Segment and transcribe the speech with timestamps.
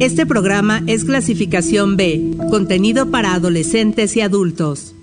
[0.00, 4.96] Este programa es clasificación B, contenido para adolescentes y adultos.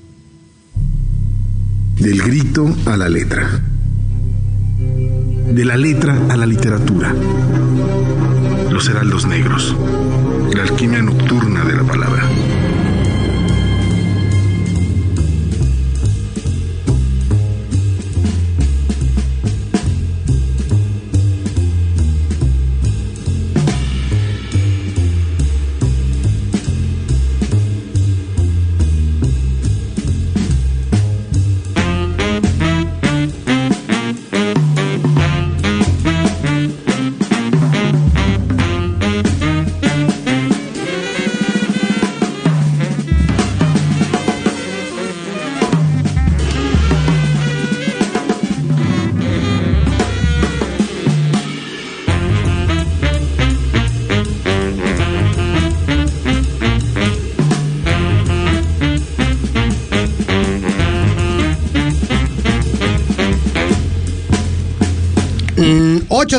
[1.97, 3.61] Del grito a la letra.
[5.53, 7.15] De la letra a la literatura.
[8.69, 9.73] Los heraldos negros.
[10.53, 12.29] La alquimia nocturna de la palabra.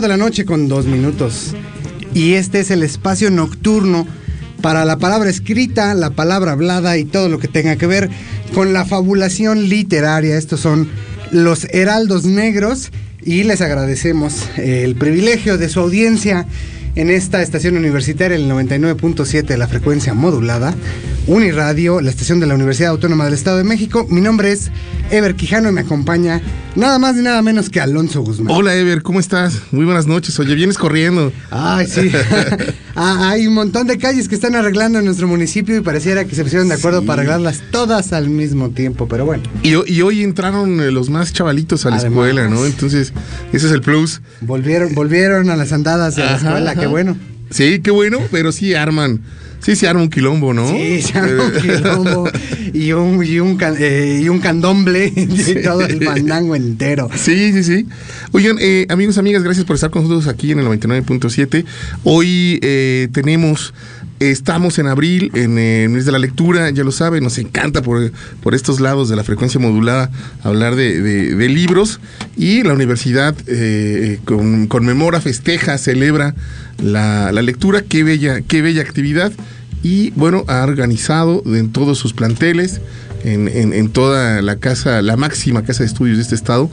[0.03, 1.55] De la noche con dos minutos.
[2.13, 4.07] Y este es el espacio nocturno
[4.61, 8.11] para la palabra escrita, la palabra hablada y todo lo que tenga que ver
[8.53, 10.37] con la fabulación literaria.
[10.37, 10.89] Estos son
[11.31, 12.91] los Heraldos Negros
[13.25, 16.47] y les agradecemos el privilegio de su audiencia
[16.97, 20.75] en esta estación universitaria, el 99.7 de la frecuencia modulada.
[21.27, 24.07] Uniradio, la estación de la Universidad Autónoma del Estado de México.
[24.11, 24.73] Mi nombre es
[25.13, 26.41] Ever Quijano y me acompaña
[26.75, 28.53] nada más y nada menos que Alonso Guzmán.
[28.57, 29.55] Hola Ever, ¿cómo estás?
[29.71, 30.37] Muy buenas noches.
[30.41, 31.33] Oye, vienes corriendo.
[31.51, 32.11] Ay, sí.
[32.95, 36.35] Ah, hay un montón de calles que están arreglando en nuestro municipio y pareciera que
[36.35, 39.45] se pusieron de acuerdo para arreglarlas todas al mismo tiempo, pero bueno.
[39.63, 42.67] Y, hoy entraron eh, los más chavalitos a la escuela, ¿no?
[42.67, 43.15] Entonces,
[43.51, 44.21] ese es el plus.
[44.43, 47.17] Volvieron, volvieron a las andadas de la escuela, qué bueno.
[47.49, 49.23] Sí, qué bueno, pero sí arman
[49.65, 50.69] Sí, se arma un quilombo, ¿no?
[50.69, 52.31] Sí, se arma un quilombo
[52.73, 57.09] y un, y un, eh, y un candomble y todo el fandango entero.
[57.15, 57.87] Sí, sí, sí.
[58.33, 61.65] Oigan, eh, amigos, amigas, gracias por estar con nosotros aquí en el 99.7.
[62.03, 63.73] Hoy eh, tenemos
[64.31, 68.13] Estamos en abril, en el mes de la lectura, ya lo saben, nos encanta por,
[68.41, 70.13] por estos lados de la frecuencia modulada
[70.45, 71.99] hablar de, libros
[72.37, 73.35] y la universidad
[74.69, 76.37] conmemora, festeja, celebra
[76.81, 79.33] la, la, lectura, qué bella, qué bella actividad.
[79.83, 82.81] Y bueno, ha organizado en todos sus planteles,
[83.25, 86.71] en, en, toda la casa, la máxima casa de estudios de este estado,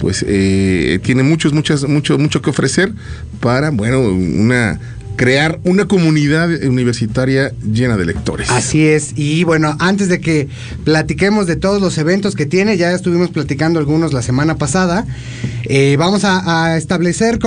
[0.00, 2.92] pues eh, tiene muchos, muchas, mucho, mucho que ofrecer
[3.38, 4.80] para, bueno, una
[5.18, 8.48] crear una comunidad universitaria llena de lectores.
[8.50, 9.12] Así es.
[9.16, 10.48] Y bueno, antes de que
[10.84, 15.04] platiquemos de todos los eventos que tiene, ya estuvimos platicando algunos la semana pasada,
[15.64, 17.40] eh, vamos a, establecer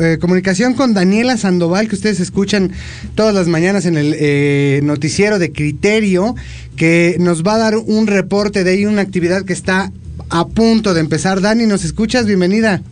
[0.00, 2.70] eh, comunicación con Daniela Sandoval, que ustedes escuchan
[3.16, 6.36] todas las mañanas en el eh, noticiero de Criterio,
[6.76, 9.90] que nos va a dar un reporte de ahí, una actividad que está
[10.30, 11.40] a punto de empezar.
[11.40, 12.24] Dani, ¿nos escuchas?
[12.26, 12.82] Bienvenida.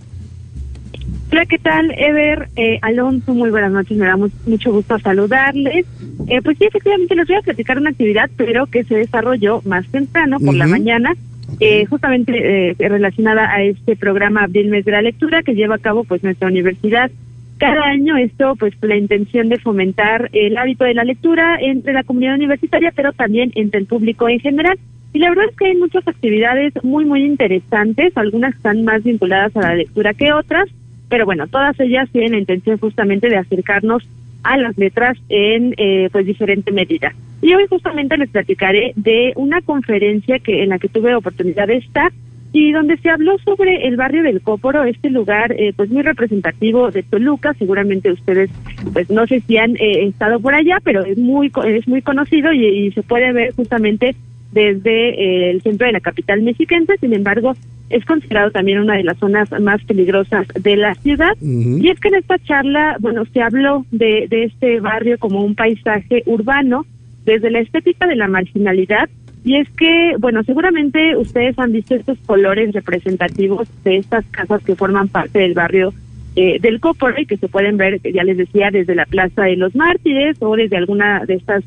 [1.31, 2.49] Hola, ¿qué tal, Ever?
[2.57, 5.85] Eh, Alonso, muy buenas noches, me da mucho gusto saludarles.
[6.29, 9.87] Eh, pues sí, efectivamente les voy a platicar una actividad, pero que se desarrolló más
[9.89, 11.15] temprano, por la mañana,
[11.61, 15.79] eh, justamente eh, relacionada a este programa Abril Mes de la Lectura que lleva a
[15.79, 17.11] cabo pues nuestra universidad.
[17.59, 22.03] Cada año esto, pues la intención de fomentar el hábito de la lectura entre la
[22.03, 24.79] comunidad universitaria, pero también entre el público en general.
[25.13, 29.57] Y la verdad es que hay muchas actividades muy, muy interesantes, algunas están más vinculadas
[29.57, 30.69] a la lectura que otras,
[31.15, 34.03] pero bueno, todas ellas tienen la intención justamente de acercarnos
[34.43, 37.13] a las letras en eh, pues diferente medida.
[37.41, 41.77] Y hoy justamente les platicaré de una conferencia que en la que tuve oportunidad de
[41.77, 42.11] estar
[42.53, 46.91] y donde se habló sobre el barrio del Cóporo, este lugar eh, pues muy representativo
[46.91, 48.51] de Toluca, seguramente ustedes
[48.93, 52.53] pues no sé si han eh, estado por allá, pero es muy es muy conocido
[52.53, 54.17] y se puede ver justamente
[54.51, 57.55] desde eh, el centro de la capital mexiquense, sin embargo,
[57.91, 61.37] es considerado también una de las zonas más peligrosas de la ciudad.
[61.41, 65.55] Y es que en esta charla, bueno, se habló de, de este barrio como un
[65.55, 66.87] paisaje urbano,
[67.25, 69.09] desde la estética de la marginalidad,
[69.45, 74.75] y es que, bueno, seguramente ustedes han visto estos colores representativos de estas casas que
[74.75, 75.93] forman parte del barrio
[76.35, 79.57] eh, del Cóporo y que se pueden ver, ya les decía, desde la Plaza de
[79.57, 81.63] los Mártires o desde alguna de estas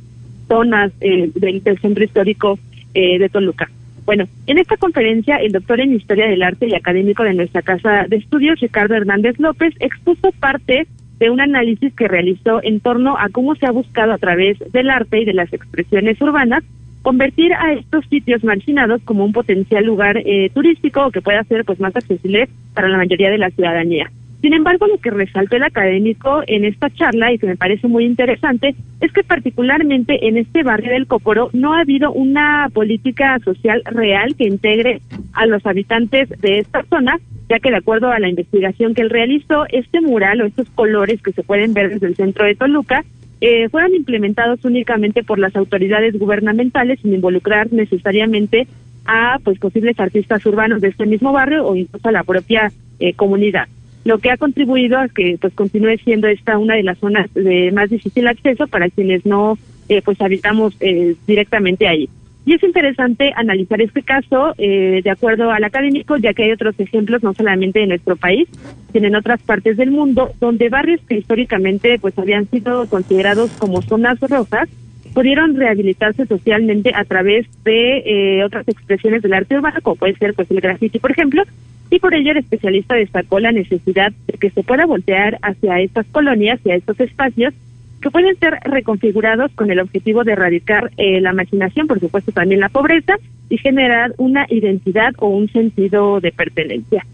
[0.47, 2.57] zonas eh, del, centro histórico
[2.95, 3.69] eh, de Toluca.
[4.07, 8.05] Bueno, en esta conferencia, el doctor en Historia del Arte y académico de nuestra Casa
[8.07, 10.87] de Estudios, Ricardo Hernández López, expuso parte
[11.19, 14.89] de un análisis que realizó en torno a cómo se ha buscado a través del
[14.89, 16.63] arte y de las expresiones urbanas
[17.01, 21.81] convertir a estos sitios marginados como un potencial lugar eh, turístico que pueda ser pues
[21.81, 24.09] más accesible para la mayoría de la ciudadanía.
[24.41, 28.05] Sin embargo, lo que resaltó el académico en esta charla y que me parece muy
[28.05, 33.81] interesante es que particularmente en este barrio del Cóporo no ha habido una política social
[33.85, 35.01] real que integre
[35.33, 37.17] a los habitantes de esta zona,
[37.49, 41.19] ya que de acuerdo a la investigación que él realizó, este mural o estos colores
[41.21, 43.03] que se pueden ver desde el centro de Toluca
[43.41, 48.67] eh, fueron implementados únicamente por las autoridades gubernamentales sin involucrar necesariamente
[49.05, 53.13] a pues posibles artistas urbanos de este mismo barrio o incluso a la propia eh,
[53.13, 53.67] comunidad
[54.07, 57.73] lo que ha contribuido a que pues continúe siendo esta una de las zonas de
[57.73, 59.57] más difícil acceso para quienes no
[59.89, 62.09] eh, pues habitamos eh, directamente ahí.
[62.45, 66.79] Y es interesante analizar este caso eh, de acuerdo al académico, ya que hay otros
[66.79, 68.47] ejemplos, no solamente en nuestro país,
[68.93, 73.81] sino en otras partes del mundo, donde barrios que históricamente pues habían sido considerados como
[73.81, 74.69] zonas rojas,
[75.17, 80.51] pudieron rehabilitarse socialmente a través de otras expresiones del arte urbano, como puede ser pues
[80.51, 81.41] el graffiti, por ejemplo,
[81.89, 86.05] y por ello el especialista destacó la necesidad de que se pueda voltear hacia estas
[86.11, 87.55] colonias y a estos espacios
[87.99, 92.59] que pueden ser reconfigurados con el objetivo de erradicar eh, la marginación, por supuesto también
[92.59, 93.15] la pobreza,
[93.49, 97.07] y generar una identidad o un sentido de pertenencia.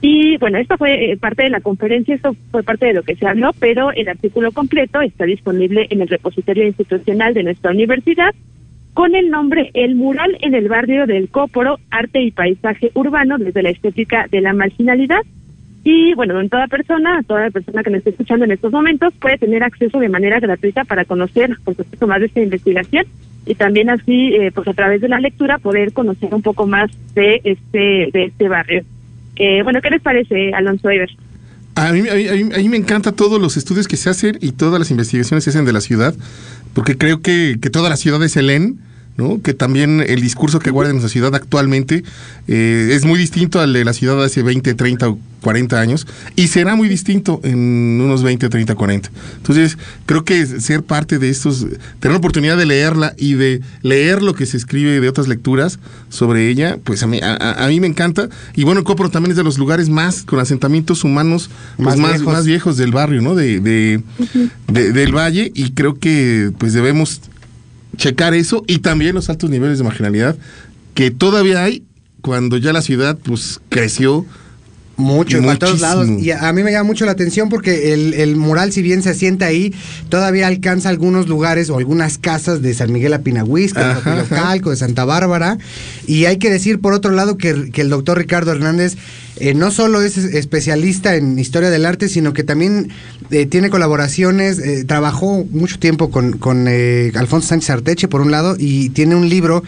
[0.00, 3.16] Y bueno, esto fue eh, parte de la conferencia, esto fue parte de lo que
[3.16, 8.34] se habló, pero el artículo completo está disponible en el repositorio institucional de nuestra universidad
[8.92, 13.62] con el nombre El mural en el barrio del Cóporo, arte y paisaje urbano desde
[13.62, 15.20] la estética de la marginalidad.
[15.84, 19.36] Y bueno, en toda persona, toda persona que nos esté escuchando en estos momentos puede
[19.36, 23.04] tener acceso de manera gratuita para conocer, por supuesto, más de esta investigación
[23.44, 26.90] y también así, eh, pues a través de la lectura, poder conocer un poco más
[27.14, 28.82] de este de este barrio.
[29.36, 31.10] Eh, bueno, ¿qué les parece, Alonso Iber?
[31.74, 35.44] A mí, a, me encanta todos los estudios que se hacen y todas las investigaciones
[35.44, 36.14] que se hacen de la ciudad,
[36.72, 38.78] porque creo que, que toda la ciudad es Helen
[39.16, 39.40] ¿no?
[39.42, 42.04] que también el discurso que guarda en nuestra ciudad actualmente
[42.48, 46.08] eh, es muy distinto al de la ciudad de hace 20, 30 o 40 años
[46.34, 49.10] y será muy distinto en unos 20, 30, 40.
[49.36, 51.60] Entonces, creo que ser parte de estos,
[52.00, 55.78] tener la oportunidad de leerla y de leer lo que se escribe de otras lecturas
[56.08, 58.28] sobre ella, pues a mí, a, mí me encanta.
[58.56, 62.44] Y bueno, Copro también es de los lugares más con asentamientos humanos pues, más, más,
[62.44, 62.76] viejos.
[62.76, 63.36] del barrio, ¿no?
[63.36, 64.02] De, de,
[64.66, 67.20] del valle y creo que pues debemos
[67.96, 70.36] checar eso y también los altos niveles de marginalidad
[70.94, 71.82] que todavía hay
[72.20, 74.26] cuando ya la ciudad pues creció
[74.96, 76.08] mucho, en todos lados.
[76.20, 79.10] Y a, mí me llama mucho la atención porque el, el, mural, si bien se
[79.10, 79.74] asienta ahí,
[80.08, 85.04] todavía alcanza algunos lugares o algunas casas de San Miguel Apinahuisca, de Calco, de Santa
[85.04, 85.58] Bárbara.
[86.06, 88.96] Y hay que decir, por otro lado, que, que el doctor Ricardo Hernández
[89.38, 92.88] eh, no solo es especialista en historia del arte, sino que también
[93.30, 98.56] eh, tiene colaboraciones, eh, trabajó mucho tiempo con, con Alfonso Sánchez Arteche, por un lado,
[98.58, 99.62] y tiene un libro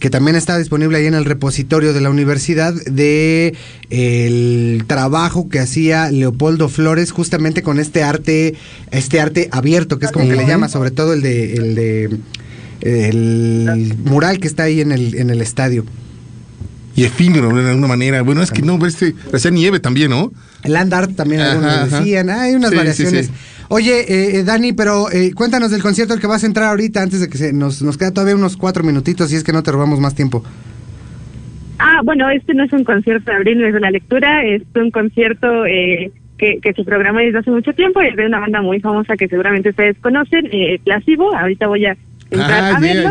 [0.00, 3.54] que también está disponible ahí en el repositorio de la universidad de
[3.90, 8.54] el trabajo que hacía Leopoldo Flores justamente con este arte
[8.90, 12.18] este arte abierto que es como que le llama sobre todo el de el de
[12.80, 15.84] el mural que está ahí en el en el estadio.
[16.96, 18.22] Y efímero de alguna manera.
[18.22, 20.32] Bueno es que no este hacía nieve también no
[20.64, 23.30] el land art también algunos decían hay unas variaciones
[23.72, 27.02] Oye, eh, eh, Dani, pero eh, cuéntanos del concierto al que vas a entrar ahorita
[27.02, 29.62] antes de que se nos, nos queda todavía unos cuatro minutitos y es que no
[29.62, 30.42] te robamos más tiempo.
[31.78, 34.90] Ah, bueno, este no es un concierto de abril, es de la lectura, es un
[34.90, 38.80] concierto eh, que, que se programa desde hace mucho tiempo, es de una banda muy
[38.80, 41.96] famosa que seguramente ustedes conocen, eh, Plasivo, ahorita voy a
[42.28, 43.10] entrar ah, a verlo,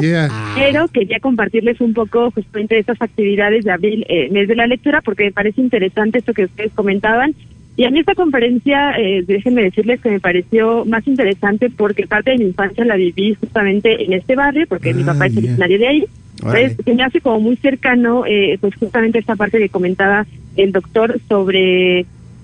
[0.56, 4.68] pero quería compartirles un poco justamente de estas actividades de abril, eh, mes de la
[4.68, 7.34] lectura, porque me parece interesante esto que ustedes comentaban,
[7.80, 12.32] y a mí esta conferencia, eh, déjenme decirles que me pareció más interesante porque parte
[12.32, 15.80] de mi infancia la viví justamente en este barrio, porque mi papá es ah, originario
[15.80, 16.06] de ahí.
[16.40, 20.26] Entonces, que me hace como muy cercano, eh, pues justamente esta parte que comentaba
[20.58, 22.00] el doctor sobre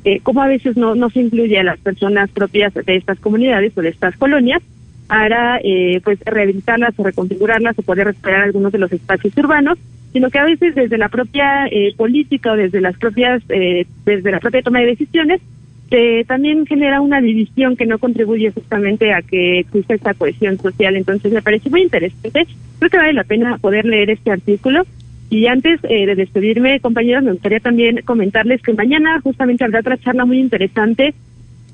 [0.06, 3.78] eh, cómo a veces no, no se incluye a las personas propias de estas comunidades
[3.78, 4.64] o de estas colonias
[5.08, 9.78] para eh, pues rehabilitarlas o reconfigurarlas o poder recuperar algunos de los espacios urbanos
[10.16, 14.32] sino que a veces desde la propia eh, política o desde las propias, eh, desde
[14.32, 15.42] la propia toma de decisiones,
[15.90, 20.96] se también genera una división que no contribuye justamente a que exista esta cohesión social.
[20.96, 22.48] Entonces me parece muy interesante.
[22.80, 24.84] Creo que vale la pena poder leer este artículo.
[25.30, 29.98] Y antes eh, de despedirme, compañeros, me gustaría también comentarles que mañana justamente habrá otra
[29.98, 31.14] charla muy interesante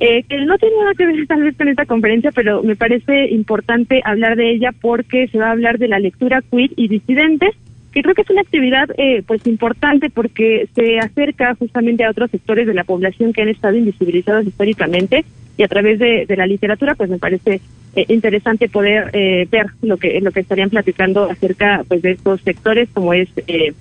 [0.04, 3.30] eh, que no tiene nada que ver tal vez con esta conferencia, pero me parece
[3.30, 7.52] importante hablar de ella porque se va a hablar de la lectura queer y disidente
[7.94, 12.32] que creo que es una actividad eh, pues importante porque se acerca justamente a otros
[12.32, 15.26] sectores de la población que han estado invisibilizados históricamente
[15.58, 17.60] y a través de, la literatura pues me parece
[17.96, 22.42] eh, interesante poder eh, ver lo que lo que estarían platicando acerca pues de estos
[22.42, 23.76] sectores como es pues,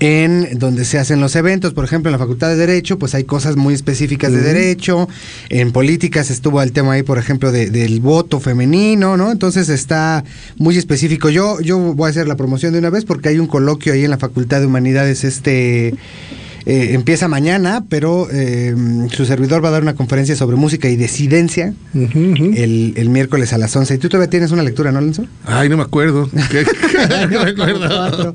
[0.00, 1.72] en donde se hacen los eventos.
[1.72, 5.08] Por ejemplo, en la Facultad de Derecho, pues hay cosas muy específicas de derecho.
[5.48, 9.30] En políticas estuvo el tema ahí, por ejemplo, de- del voto femenino, ¿no?
[9.32, 10.24] Entonces está
[10.58, 11.28] muy específico.
[11.30, 14.04] Yo, yo voy a hacer la promoción de una vez porque hay un coloquio ahí
[14.04, 15.88] en la Facultad de Humanidades, este.
[16.66, 18.74] eh, empieza mañana, pero eh,
[19.12, 23.58] su servidor va a dar una conferencia sobre música y disidencia el, el miércoles a
[23.58, 23.94] las 11.
[23.94, 25.26] ¿Y tú todavía tienes una lectura, no, Alonso?
[25.44, 26.28] Ay, no me acuerdo.
[26.50, 26.64] ¿Qué?
[27.30, 28.34] no me acuerdo.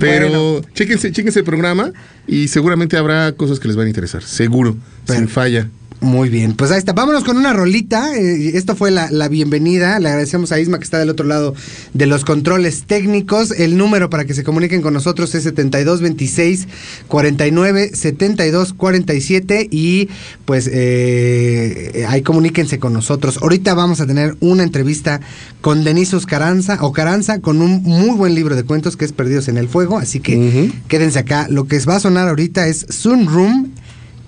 [0.00, 0.68] Pero Bueno.
[0.74, 1.92] chéquense, chéquense el programa
[2.26, 4.22] y seguramente habrá cosas que les van a interesar.
[4.22, 4.76] Seguro,
[5.06, 5.68] Pero- sin falla.
[6.00, 6.94] Muy bien, pues ahí está.
[6.94, 8.16] Vámonos con una rolita.
[8.16, 9.98] Eh, esto fue la, la bienvenida.
[9.98, 11.54] Le agradecemos a Isma que está del otro lado
[11.92, 13.50] de los controles técnicos.
[13.50, 16.68] El número para que se comuniquen con nosotros es 7226
[17.06, 20.08] 49 72 47 y
[20.46, 23.38] pues eh, ahí comuníquense con nosotros.
[23.42, 25.20] Ahorita vamos a tener una entrevista
[25.60, 29.48] con Denise Oscaranza o Caranza con un muy buen libro de cuentos que es Perdidos
[29.48, 29.98] en el Fuego.
[29.98, 31.46] Así que quédense acá.
[31.50, 33.68] Lo que va a sonar ahorita es Sunroom.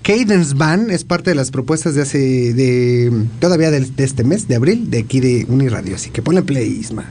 [0.03, 2.17] Cadence Band es parte de las propuestas de hace,
[2.53, 5.95] de todavía de, este mes, de abril, de aquí de Uniradio.
[5.95, 7.05] Así que ponle play, Isma.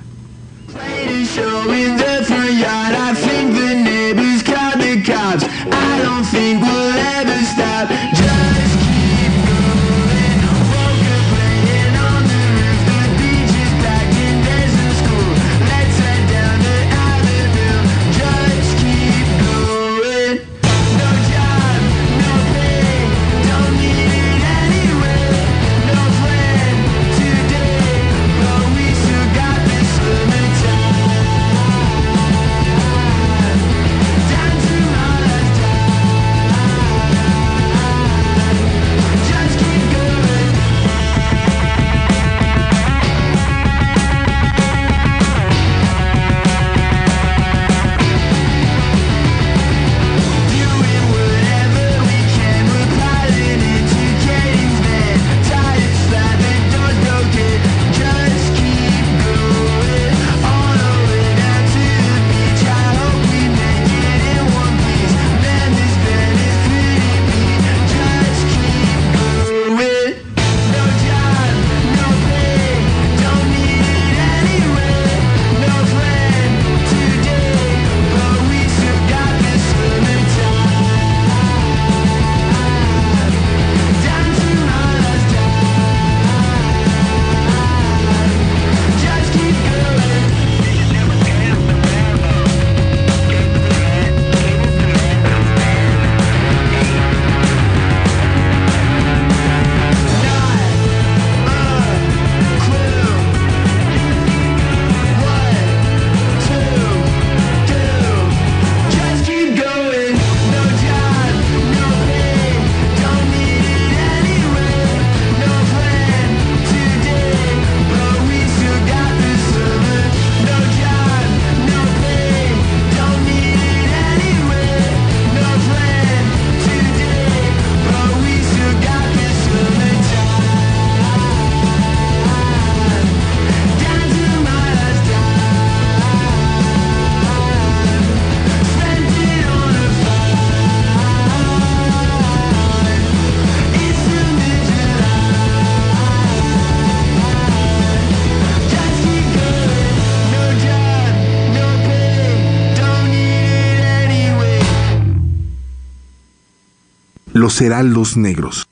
[157.52, 158.66] Los heraldos negros.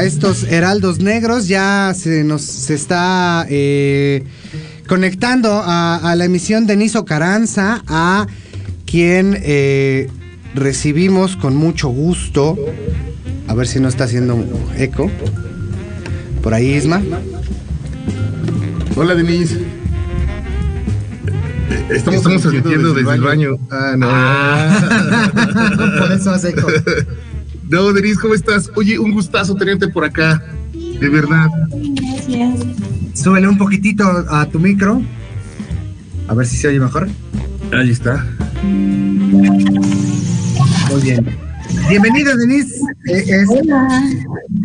[0.00, 1.46] A estos heraldos negros.
[1.46, 4.24] Ya se nos se está eh,
[4.88, 8.26] conectando a, a la emisión de Niso Caranza, a
[8.86, 10.08] quien eh,
[10.54, 12.56] recibimos con mucho gusto.
[13.46, 14.42] A ver si no está haciendo
[14.78, 15.10] eco.
[16.42, 17.02] Por ahí, Isma.
[18.96, 19.60] Hola, Denise.
[21.90, 23.58] Estamos, transmitiendo desde el baño.
[23.70, 24.08] Ah, no.
[26.00, 26.68] Por eso hace eco.
[27.70, 28.70] No, Denise, ¿cómo estás?
[28.76, 30.42] Oye, un gustazo tenerte por acá.
[30.72, 31.46] De verdad.
[31.70, 32.60] Gracias.
[33.14, 35.02] Súbele un poquitito a tu micro.
[36.28, 37.08] A ver si se oye mejor.
[37.72, 38.26] Ahí está.
[40.90, 41.26] Muy bien.
[41.88, 42.74] Bienvenida, Denise.
[43.06, 44.02] Eh, es- Hola.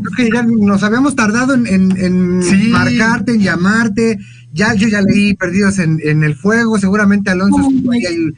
[0.04, 2.70] creo que ya nos habíamos tardado en, en- en Sí.
[2.70, 4.18] marcarte, en llamarte.
[4.56, 6.80] Ya, yo ya leí Perdidos en, en el Fuego.
[6.80, 8.34] Seguramente Alonso Ay, estuvo ahí en,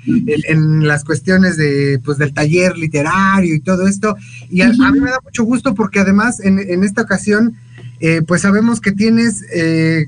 [0.47, 4.15] en- las cuestiones de, pues, del taller literario y todo esto.
[4.49, 7.53] Y a, a mí me da mucho gusto porque además en, en esta ocasión,
[7.99, 10.07] eh, pues sabemos que tienes eh,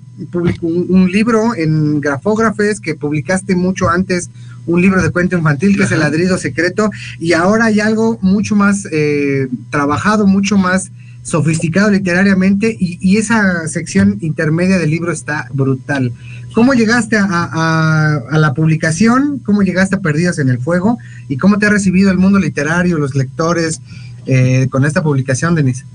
[0.61, 4.29] un libro en Grafógrafes que publicaste mucho antes,
[4.65, 6.89] un libro de cuento infantil que es El ladrido secreto.
[7.19, 10.91] Y ahora hay algo mucho más eh, trabajado, mucho más
[11.23, 16.13] sofisticado literariamente y, y esa sección intermedia del libro está brutal.
[16.53, 19.39] ¿Cómo llegaste a, la publicación?
[19.45, 20.97] ¿Cómo llegaste a Perdidos en el Fuego?
[21.27, 23.82] ¿Y cómo te ha recibido el mundo literario, los lectores
[24.25, 25.86] eh, con esta publicación, Denise?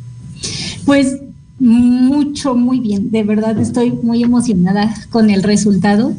[0.87, 1.19] Pues
[1.59, 3.11] mucho, muy bien.
[3.11, 6.15] De verdad estoy muy emocionada con el resultado.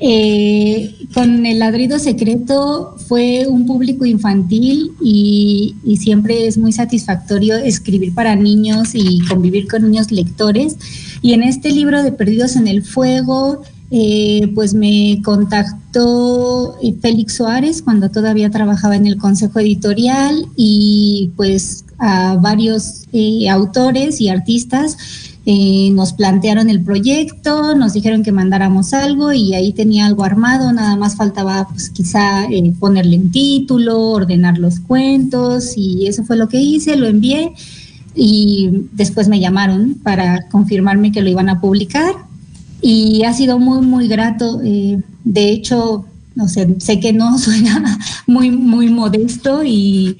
[0.00, 8.12] Eh, con el ladrido secreto fue un público infantil y, siempre es muy satisfactorio escribir
[8.14, 10.76] para niños y convivir con niños lectores.
[11.20, 17.82] Y en este libro de Perdidos en el Fuego, eh, pues me contactó Félix Suárez
[17.82, 24.98] cuando todavía trabajaba en el consejo editorial y pues a varios eh, autores y artistas
[25.46, 30.72] eh, nos plantearon el proyecto, nos dijeron que mandáramos algo y ahí tenía algo armado,
[30.72, 36.36] nada más faltaba pues quizá eh, ponerle un título, ordenar los cuentos y eso fue
[36.36, 37.52] lo que hice, lo envié
[38.16, 42.14] y después me llamaron para confirmarme que lo iban a publicar
[42.80, 44.58] y ha sido muy, muy grato.
[44.58, 46.04] de hecho,
[46.34, 50.18] no sé, sé que no suena muy, muy modesto y,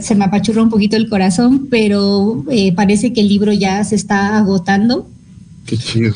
[0.00, 3.94] se me apachurra un poquito el corazón, pero eh, parece que el libro ya se
[3.94, 5.08] está agotando.
[5.66, 6.14] Qué chido.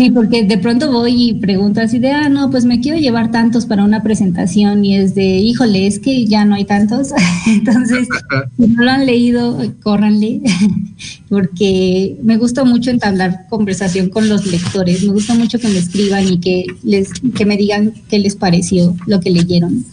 [0.00, 3.30] Sí, porque de pronto voy y pregunto así de, ah, no, pues me quiero llevar
[3.30, 7.08] tantos para una presentación y es de, híjole, es que ya no hay tantos.
[7.46, 8.08] Entonces,
[8.56, 10.40] si no lo han leído, córranle,
[11.28, 16.26] porque me gusta mucho entablar conversación con los lectores, me gusta mucho que me escriban
[16.26, 19.84] y que, les, que me digan qué les pareció lo que leyeron.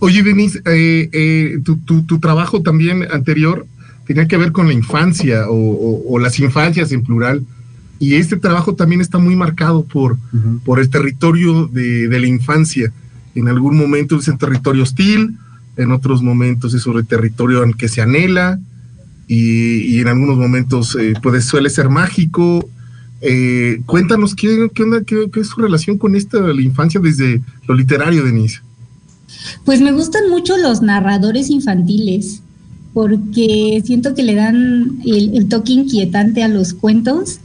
[0.00, 3.66] Oye, Denise, eh, eh, tu, tu- tu trabajo también anterior
[4.06, 7.42] tenía que ver con la infancia o, o- o las infancias en plural.
[8.02, 10.18] Y este trabajo también está muy marcado por,
[10.64, 12.92] por el territorio de, de la infancia.
[13.36, 15.38] En algún momento es un territorio hostil,
[15.76, 18.58] en otros momentos es un territorio en que se anhela
[19.28, 22.68] y, y en algunos momentos eh, puede, suele ser mágico.
[23.20, 27.40] Eh, cuéntanos qué, qué, onda, qué, qué es su relación con esta la infancia desde
[27.68, 28.62] lo literario, Denise.
[29.64, 32.42] Pues me gustan mucho los narradores infantiles,
[32.92, 37.38] porque siento que le dan el, el toque inquietante a los cuentos.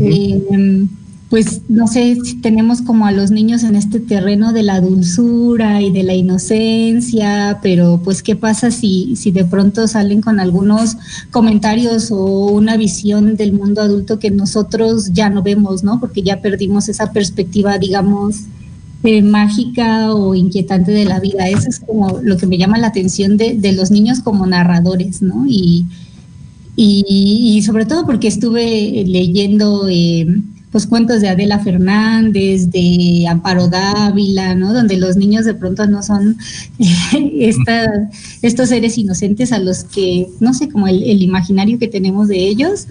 [0.00, 0.86] Eh,
[1.34, 5.82] pues no sé si tenemos como a los niños en este terreno de la dulzura
[5.82, 10.96] y de la inocencia, pero pues qué pasa si, si de pronto salen con algunos
[11.32, 15.98] comentarios o una visión del mundo adulto que nosotros ya no vemos, ¿no?
[15.98, 18.42] Porque ya perdimos esa perspectiva, digamos,
[19.22, 21.48] mágica o inquietante de la vida.
[21.48, 25.44] Eso es como lo que me llama la atención de, los niños como narradores, ¿no?
[25.46, 25.86] Y,
[27.64, 30.26] sobre todo porque estuve leyendo eh,
[30.72, 34.72] pues cuentos de Adela Fernández, de Amparo Dávila, ¿no?
[34.72, 36.36] Donde los niños de pronto no son
[38.42, 42.86] estos seres inocentes a los que, no sé, como el, imaginario que tenemos de ellos.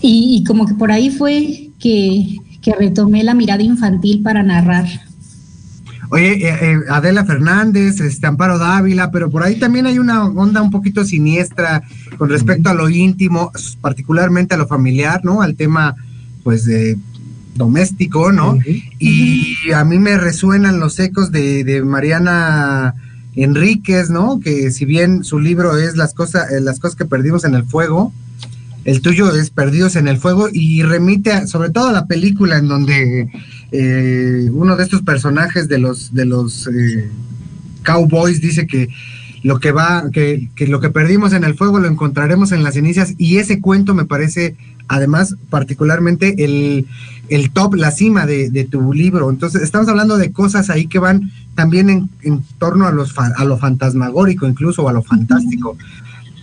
[0.00, 2.38] Y, como que por ahí fue que
[2.78, 4.86] retomé la mirada infantil para narrar.
[6.14, 10.60] Oye, eh, eh, Adela Fernández, este Amparo Dávila, pero por ahí también hay una onda
[10.60, 11.82] un poquito siniestra
[12.18, 15.40] con respecto a lo íntimo, particularmente a lo familiar, ¿no?
[15.40, 15.96] Al tema,
[16.44, 16.98] pues, de
[17.54, 18.58] doméstico, ¿no?
[18.98, 22.94] Y a mí me resuenan los ecos de, de Mariana
[23.34, 24.38] Enríquez, ¿no?
[24.38, 27.64] Que si bien su libro es las cosas, eh, las cosas que perdimos en el
[27.64, 28.12] fuego,
[28.84, 32.58] el tuyo es Perdidos en el Fuego y remite a- sobre todo a la película
[32.58, 33.28] en donde
[33.72, 37.08] eh, uno de estos personajes de los de los eh,
[37.84, 38.88] cowboys dice que
[39.42, 42.74] lo que va que, que lo que perdimos en el fuego lo encontraremos en las
[42.74, 44.56] cenizas y ese cuento me parece
[44.88, 46.86] además particularmente el,
[47.28, 49.30] el top la cima de, de tu libro.
[49.30, 53.44] Entonces estamos hablando de cosas ahí que van también en, en torno a los a
[53.44, 55.76] lo fantasmagórico incluso o a lo fantástico.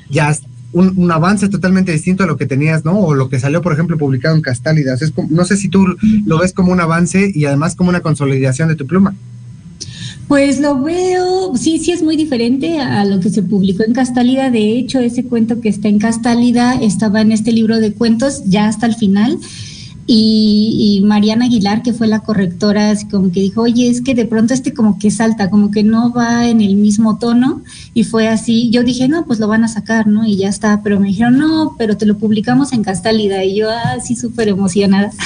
[0.10, 0.34] Ya
[0.72, 3.00] un, un avance totalmente distinto a lo que tenías, ¿no?
[3.00, 5.02] O lo que salió, por ejemplo, publicado en Castálidas.
[5.30, 5.86] No sé si tú
[6.26, 9.16] lo ves como un avance y además como una consolidación de tu pluma.
[10.28, 14.52] Pues lo veo, sí, sí es muy diferente a lo que se publicó en Castálida.
[14.52, 18.68] De hecho, ese cuento que está en Castálida estaba en este libro de cuentos ya
[18.68, 19.40] hasta el final.
[20.12, 24.26] Y, Mariana Aguilar, que fue la correctora, así como que dijo, oye, es que de
[24.26, 27.62] pronto este como que salta, como que no va en el mismo tono.
[27.94, 30.26] Y fue así, yo dije, no, pues lo van a sacar, ¿no?
[30.26, 33.44] Y ya está, pero me dijeron, no, pero te lo publicamos en Castálida.
[33.44, 35.12] Y yo, ah, sí, súper emocionada.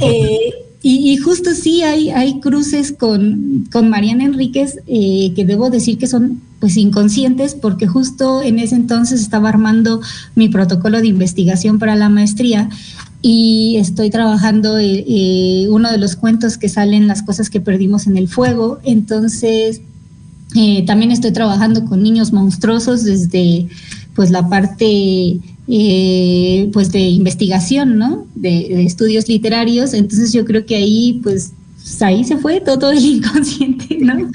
[0.00, 0.50] Eh,
[0.82, 5.98] y, y justo sí hay, hay cruces con, con Mariana Enríquez eh, que debo decir
[5.98, 10.00] que son pues inconscientes porque justo en ese entonces estaba armando
[10.34, 12.68] mi protocolo de investigación para la maestría
[13.20, 18.06] y estoy trabajando eh, eh, uno de los cuentos que salen las cosas que perdimos
[18.06, 19.80] en el fuego entonces
[20.54, 23.66] eh, también estoy trabajando con niños monstruosos desde
[24.14, 25.40] pues la parte
[26.72, 28.26] pues de investigación, ¿no?
[28.34, 29.92] De, de, estudios literarios.
[29.92, 31.52] Entonces yo creo que ahí pues
[32.00, 34.30] ahí se fue todo el inconsciente, ¿no?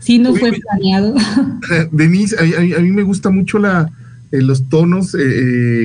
[0.00, 1.14] Sí, no fue planeado.
[1.92, 3.92] Denise, a, a, a, mí me gusta mucho la,
[4.30, 5.14] los tonos,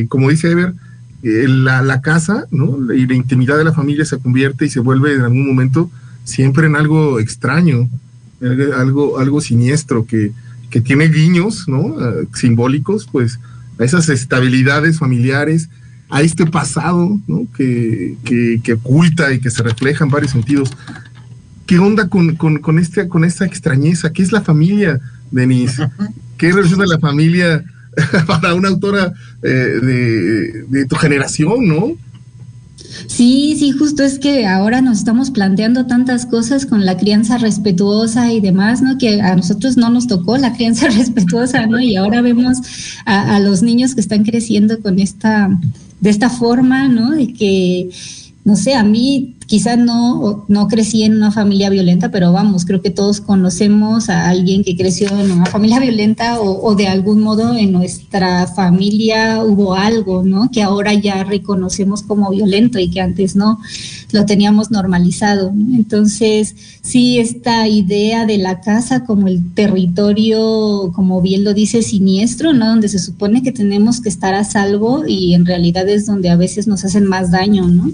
[0.08, 0.74] como dice Ever,
[1.28, 2.94] eh, la, la, casa, ¿no?
[2.94, 5.90] Y la intimidad de la familia se convierte y se vuelve en algún momento
[6.24, 7.90] siempre en algo extraño,
[8.78, 10.34] algo, algo siniestro que,
[10.70, 11.80] que tiene guiños, ¿no?
[11.80, 13.40] Uh, simbólicos, pues,
[13.80, 15.68] a esas estabilidades familiares,
[16.12, 17.48] a este pasado, ¿no?
[17.58, 20.78] Que, que, que oculta y que se refleja en varios sentidos.
[21.66, 24.12] ¿Qué onda con, con, con, este, con esta extrañeza?
[24.14, 25.00] ¿Qué es la familia,
[25.32, 25.90] Denise?
[26.38, 27.66] ¿Qué representa la familia
[28.28, 31.94] para una autora eh, de, tu generación, no?
[33.08, 38.32] Sí, sí, justo es que ahora nos estamos planteando tantas cosas con la crianza respetuosa
[38.32, 38.98] y demás, ¿no?
[38.98, 41.80] Que a nosotros no nos tocó la crianza respetuosa, ¿no?
[41.80, 42.58] Y ahora vemos
[43.06, 45.50] a, a los niños que están creciendo con esta,
[46.00, 47.12] de esta forma, ¿no?
[47.12, 47.90] De que,
[48.46, 52.80] no sé, a mí quizá no, no crecí en una familia violenta, pero vamos, creo
[52.80, 57.22] que todos conocemos a alguien que creció en una familia violenta o, o, de algún
[57.22, 60.52] modo en nuestra familia hubo algo, ¿no?
[60.52, 63.60] Que ahora ya reconocemos como violento y que antes no
[64.12, 65.52] lo teníamos normalizado.
[65.52, 65.76] ¿no?
[65.76, 72.54] Entonces, sí, esta idea de la casa como el territorio, como bien lo dice, siniestro,
[72.54, 72.68] ¿no?
[72.68, 76.36] Donde se supone que tenemos que estar a salvo y en realidad es donde a
[76.36, 77.92] veces nos hacen más daño, ¿no?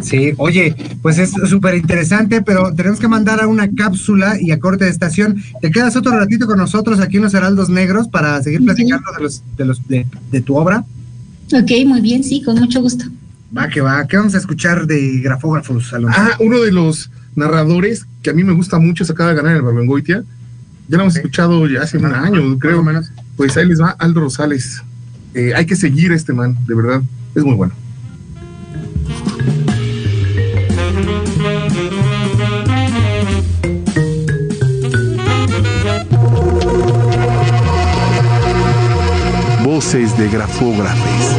[0.00, 4.60] Sí, oye, pues es súper interesante, pero tenemos que mandar a una cápsula y a
[4.60, 5.42] corte de estación.
[5.60, 9.22] ¿Te quedas otro ratito con nosotros aquí en los Heraldos Negros para seguir platicando de,
[9.22, 10.84] los, de, los, de, de tu obra?
[11.52, 13.04] Ok, muy bien, sí, con mucho gusto.
[13.56, 14.06] Va, que va.
[14.06, 16.18] ¿Qué vamos a escuchar de grafógrafos, Alonso?
[16.20, 19.52] Ah, uno de los narradores que a mí me gusta mucho, se acaba de ganar
[19.52, 20.22] en el Barbengoitia.
[20.88, 21.20] Ya lo hemos okay.
[21.20, 22.82] escuchado ya hace un año, creo.
[22.82, 23.10] Menos.
[23.36, 24.82] Pues ahí les va Aldo Rosales.
[25.34, 27.02] Eh, hay que seguir a este man, de verdad.
[27.34, 27.74] Es muy bueno.
[39.78, 41.36] Voces de grafógrafes.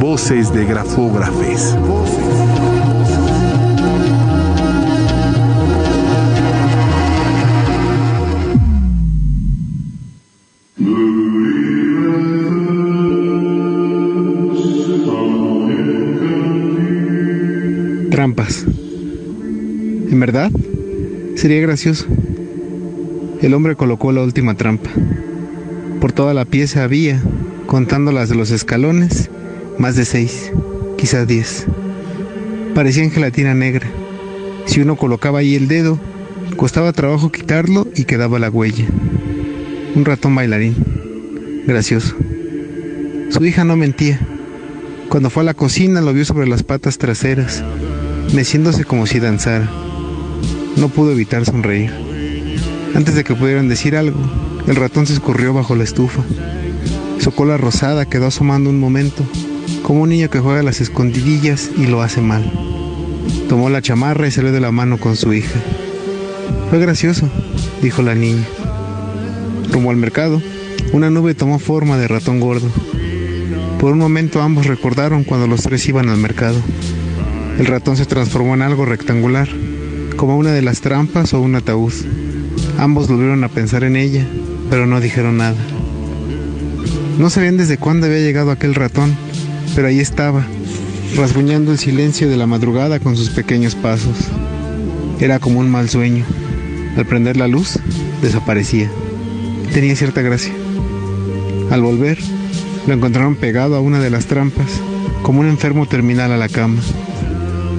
[0.00, 1.76] Voces, de grafógrafes.
[18.10, 18.64] Trampas.
[20.10, 20.50] ¿En verdad?
[21.34, 22.06] Sería gracioso.
[23.42, 24.90] El hombre colocó la última trampa.
[26.00, 27.20] Por toda la pieza había,
[27.66, 29.30] contando las de los escalones,
[29.78, 30.52] más de seis,
[30.96, 31.66] quizás diez.
[32.74, 33.86] Parecían gelatina negra.
[34.66, 35.98] Si uno colocaba ahí el dedo,
[36.56, 38.86] costaba trabajo quitarlo y quedaba la huella.
[39.94, 40.74] Un ratón bailarín.
[41.66, 42.14] Gracioso.
[43.30, 44.20] Su hija no mentía.
[45.08, 47.64] Cuando fue a la cocina lo vio sobre las patas traseras,
[48.32, 49.68] meciéndose como si danzara.
[50.76, 51.92] No pudo evitar sonreír.
[52.94, 54.18] Antes de que pudieran decir algo,
[54.66, 56.22] el ratón se escurrió bajo la estufa.
[57.20, 59.24] Su cola rosada quedó asomando un momento,
[59.82, 62.50] como un niño que juega las escondidillas y lo hace mal.
[63.48, 65.58] Tomó la chamarra y salió de la mano con su hija.
[66.70, 67.28] Fue gracioso,
[67.82, 68.44] dijo la niña.
[69.72, 70.42] Rumbo al mercado,
[70.92, 72.68] una nube tomó forma de ratón gordo.
[73.80, 76.60] Por un momento ambos recordaron cuando los tres iban al mercado.
[77.58, 79.48] El ratón se transformó en algo rectangular,
[80.16, 81.92] como una de las trampas o un ataúd.
[82.78, 84.26] Ambos volvieron a pensar en ella,
[84.70, 85.56] pero no dijeron nada.
[87.18, 89.16] No sabían desde cuándo había llegado aquel ratón,
[89.74, 90.44] pero ahí estaba,
[91.16, 94.16] rasguñando el silencio de la madrugada con sus pequeños pasos.
[95.20, 96.24] Era como un mal sueño.
[96.96, 97.78] Al prender la luz,
[98.22, 98.90] desaparecía.
[99.72, 100.52] Tenía cierta gracia.
[101.70, 102.18] Al volver,
[102.86, 104.80] lo encontraron pegado a una de las trampas,
[105.22, 106.80] como un enfermo terminal a la cama.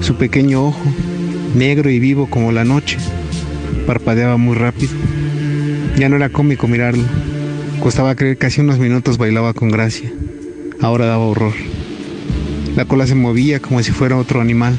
[0.00, 0.82] Su pequeño ojo,
[1.56, 2.98] negro y vivo como la noche,
[3.86, 4.92] parpadeaba muy rápido.
[5.96, 7.04] Ya no era cómico mirarlo.
[7.80, 10.12] Costaba creer que hace unos minutos bailaba con gracia.
[10.80, 11.54] Ahora daba horror.
[12.76, 14.76] La cola se movía como si fuera otro animal.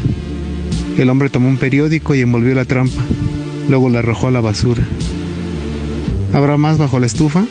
[0.97, 3.01] El hombre tomó un periódico y envolvió la trampa.
[3.69, 4.83] Luego la arrojó a la basura.
[6.33, 7.45] ¿Habrá más bajo la estufa?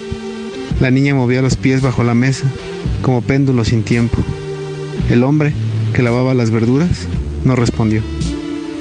[0.80, 2.46] La niña movía los pies bajo la mesa,
[3.02, 4.18] como péndulo sin tiempo.
[5.10, 5.52] El hombre,
[5.94, 7.08] que lavaba las verduras,
[7.44, 8.02] no respondió.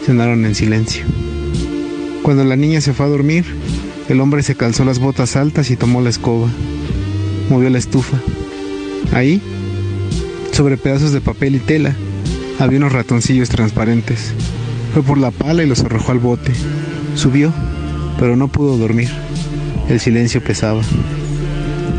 [0.06, 1.04] Cenaron en silencio.
[2.22, 3.44] Cuando la niña se fue a dormir,
[4.08, 6.48] el hombre se calzó las botas altas y tomó la escoba.
[7.50, 8.18] Movió la estufa.
[9.14, 9.42] Ahí,
[10.52, 11.96] sobre pedazos de papel y tela,
[12.60, 14.34] había unos ratoncillos transparentes.
[14.94, 16.52] Fue por la pala y los arrojó al bote.
[17.16, 17.52] Subió,
[18.20, 19.10] pero no pudo dormir.
[19.90, 20.84] El silencio pesaba.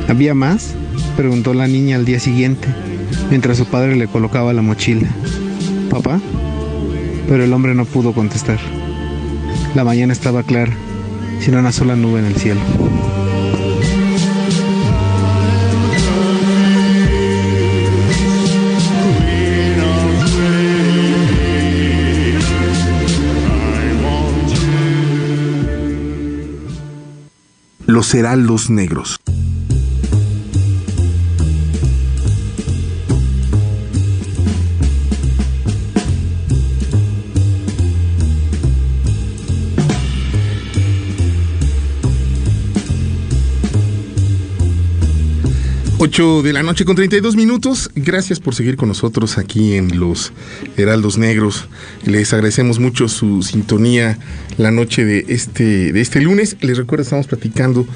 [0.09, 0.75] ¿Había más?
[1.17, 2.69] preguntó la niña al día siguiente,
[3.31, 5.09] mientras su padre le colocaba la mochila.
[5.91, 6.21] ¿Papá?
[7.29, 8.59] Pero el hombre no pudo contestar.
[9.75, 10.73] La mañana estaba clara,
[11.41, 12.61] sin una sola nube en el cielo.
[27.87, 29.21] Los heraldos negros.
[46.07, 47.91] Ocho de la noche con 32 minutos.
[47.97, 50.33] Gracias por seguir con nosotros aquí en Los
[50.77, 51.67] Heraldos Negros.
[52.05, 54.17] Les agradecemos mucho su sintonía
[54.57, 56.59] la noche de este, de este lunes.
[56.61, 57.89] Les recuerdo, estamos platicando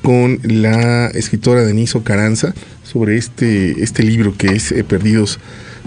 [0.00, 2.54] con la escritora Denise Caranza
[2.84, 5.38] sobre este, este libro que es eh, Perdidos,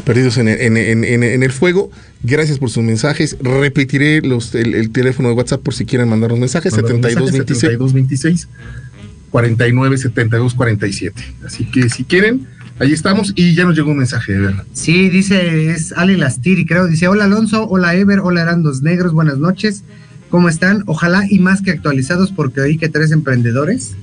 [0.06, 1.90] Perdidos en el, en- en- en- el Fuego.
[2.22, 3.38] Gracias por sus mensajes.
[3.42, 6.74] Repetiré los, el, el teléfono de WhatsApp por si quieren mandar los mensajes.
[6.76, 7.60] 7226.
[7.60, 8.48] 7226
[9.32, 11.24] 49 72 47.
[11.46, 12.48] Así que si quieren,
[12.80, 14.66] ahí estamos y ya nos llegó un mensaje, de verdad.
[14.74, 16.88] Sí, dice, es Ali Lastiri, creo.
[16.88, 19.84] Dice, hola Alonso, hola Ever, hola Herandos Negros, buenas noches.
[20.30, 20.84] ¿Cómo están?
[20.86, 23.96] Ojalá y más que actualizados porque oí que tres emprendedores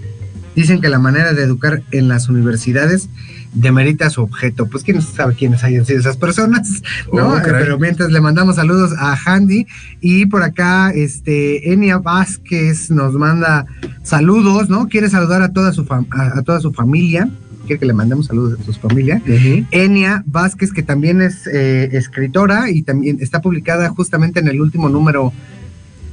[0.54, 3.08] dicen que la manera de educar en las universidades
[3.54, 4.66] demerita su objeto.
[4.66, 6.82] Pues quién sabe quiénes hayan sido esas personas,
[7.12, 7.34] ¿no?
[7.34, 7.40] Oh.
[7.42, 9.66] Pero mientras le mandamos saludos a Handy
[10.00, 13.66] y por acá, este, Enia Vázquez nos manda
[14.02, 14.88] saludos, ¿no?
[14.88, 17.28] Quiere saludar a toda su, fam- a, a toda su familia.
[17.66, 19.20] Quiere que le mandemos saludos a su familia.
[19.70, 24.88] Enia Vázquez, que también es eh, escritora y también está publicada justamente en el último
[24.88, 25.32] número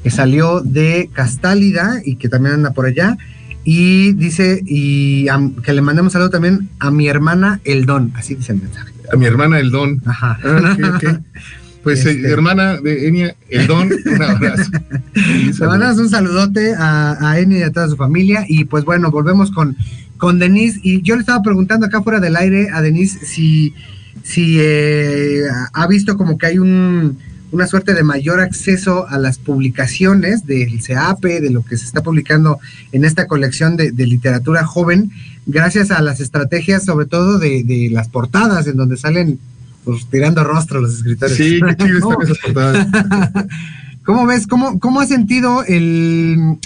[0.04, 3.18] que salió de Castálida y que también anda por allá.
[3.66, 5.26] Y dice y
[5.64, 8.94] que le mandemos saludo también a mi hermana Eldón, así dice el mensaje.
[9.12, 10.02] A mi hermana El Don.
[10.06, 10.40] Ajá.
[10.44, 11.20] Ah.
[11.84, 12.32] Pues eh, Este.
[12.32, 14.72] hermana de Enia El Don, un abrazo.
[15.14, 18.44] Le mandamos un saludote a, a Enia y a toda su familia.
[18.48, 19.78] Y pues bueno, volvemos con,
[20.18, 20.80] con Denise.
[20.82, 23.76] Y yo le estaba preguntando acá fuera del aire a Denise si,
[24.24, 27.20] si eh, ha visto como que hay un,
[27.56, 32.04] una suerte de mayor acceso a las publicaciones del CEAPE, de lo que se está
[32.04, 32.60] publicando
[32.92, 35.12] en esta colección de, de literatura joven,
[35.46, 39.40] gracias a las estrategias, sobre todo de, de las portadas, en donde salen
[39.86, 41.38] pues, tirando rostro los escritores.
[41.38, 42.88] Sí, qué chido están esas portadas.
[44.04, 44.48] ¿Cómo ves?
[44.48, 46.58] ¿Cómo, cómo has sentido el,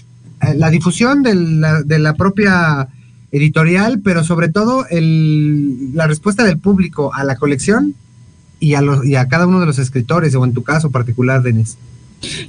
[0.41, 2.87] eh, la difusión de la, de la propia
[3.31, 7.93] editorial, pero sobre todo el, la respuesta del público a la colección
[8.59, 11.41] y a, los, y a cada uno de los escritores, o en tu caso particular,
[11.41, 11.77] Denis?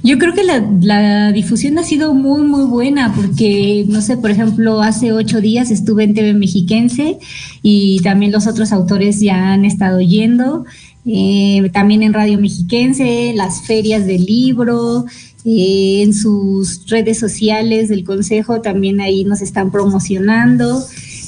[0.03, 4.29] Yo creo que la, la, difusión ha sido muy, muy buena porque, no sé, por
[4.29, 7.17] ejemplo, hace ocho días estuve en TV Mexiquense
[7.61, 10.65] y también los otros autores ya han estado yendo.
[11.05, 15.05] Eh, también en Radio Mexiquense, las ferias del libro,
[15.45, 20.83] eh, en sus redes sociales del Consejo también ahí nos están promocionando.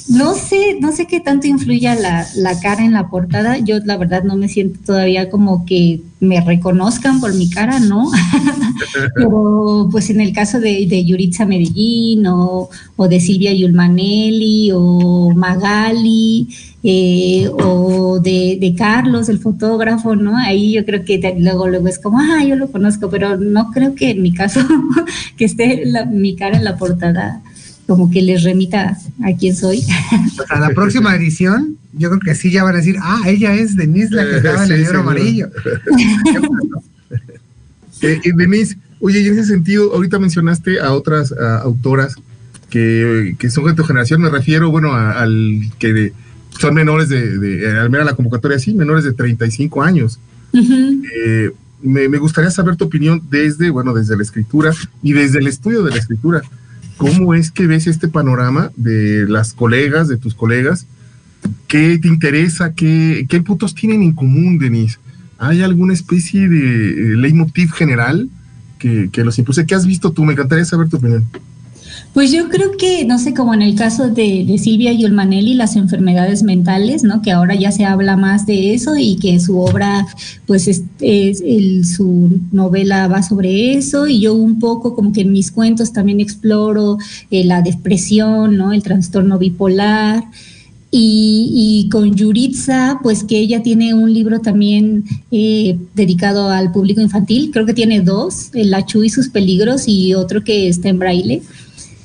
[0.06, 3.58] No sé, no sé qué tanto influye la, la, cara en la portada.
[3.58, 8.10] Yo la verdad no me siento todavía como que me reconozcan por mi cara, ¿no?
[9.14, 15.32] Pero pues en el caso de, de Yuritza Medellín o, o, de Silvia Yulmanelli o
[15.34, 16.48] Magali
[16.82, 20.36] eh, o de, de, Carlos, el fotógrafo, ¿no?
[20.36, 23.94] Ahí yo creo que luego, luego es como, ah, yo lo conozco, pero no creo
[23.94, 24.60] que en mi caso
[25.38, 27.42] que esté mi cara en la portada
[27.86, 29.82] como que les remita a quién soy.
[30.48, 33.76] A la próxima edición, yo creo que sí ya van a decir, ah, ella es
[33.76, 35.48] Denise la que estaba en el libro amarillo.
[38.02, 42.14] eh, Denise, oye, y en ese sentido, ahorita mencionaste a otras a, autoras
[42.70, 46.12] que, que, son de tu generación, me refiero, bueno, a, al que de,
[46.58, 50.18] son menores de, de, al menos la convocatoria, sí, menores de 35 años.
[50.52, 51.02] Uh -huh.
[51.26, 51.50] eh,
[51.82, 55.82] me, me gustaría saber tu opinión desde, bueno, desde la escritura y desde el estudio
[55.82, 56.42] de la escritura.
[56.96, 60.86] ¿Cómo es que ves este panorama de las colegas, de tus colegas?
[61.66, 62.74] ¿Qué te interesa?
[62.74, 64.98] ¿Qué, qué puntos tienen en común, Denise?
[65.38, 68.28] ¿Hay alguna especie de leitmotiv general
[68.78, 69.66] que, que los impulse?
[69.66, 70.24] ¿Qué has visto tú?
[70.24, 71.24] Me encantaría saber tu opinión.
[72.14, 76.44] Pues yo creo que, no sé, como en el caso de, Silvia Yulmanelli, las enfermedades
[76.44, 77.22] mentales, ¿no?
[77.22, 80.06] Que ahora ya se habla más de eso y que su obra,
[80.46, 85.32] pues es, el, su novela va sobre eso y yo un poco como que en
[85.32, 86.98] mis cuentos también exploro
[87.32, 88.72] eh, la depresión, ¿no?
[88.72, 90.24] El trastorno bipolar.
[90.96, 95.02] Y, y, con Yuritza, pues que ella tiene un libro también
[95.32, 100.14] eh, dedicado al público infantil, creo que tiene dos, El Achú y sus peligros y
[100.14, 101.42] otro que está en braille.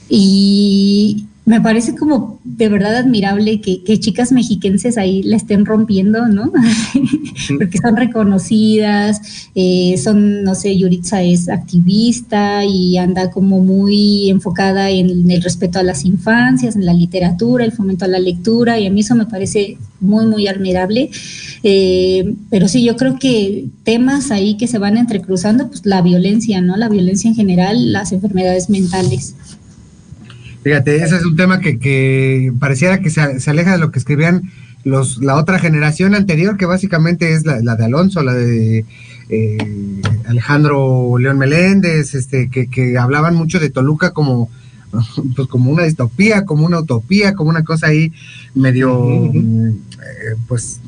[0.10, 6.52] Y me parece como de verdad admirable que, chicas mexiquenses ahí la estén rompiendo, ¿no?
[7.58, 14.92] Porque son reconocidas, eh, son, no sé, Yuritza es activista y anda como muy enfocada
[14.92, 18.86] en el respeto a las infancias, en la literatura, el fomento a la lectura, y
[18.86, 21.10] a mí eso me parece muy, muy admirable.
[21.64, 26.62] Eh, pero sí, yo creo que temas ahí que se van entrecruzando, pues la violencia,
[26.62, 26.78] ¿no?
[26.78, 29.34] La violencia en general, las enfermedades mentales.
[30.64, 34.00] Fíjate, ese es un tema que, que pareciera que se, se, aleja de lo que
[34.00, 34.52] escribían
[34.84, 38.86] los, la otra generación anterior, que básicamente es la, la de Alonso, la de
[39.30, 44.50] eh, Alejandro León Meléndez, este, que, que, hablaban mucho de Toluca como,
[45.36, 48.12] pues como una distopía, como una utopía, como una cosa ahí
[48.54, 49.74] medio, uh -huh.
[49.74, 50.82] eh, pues,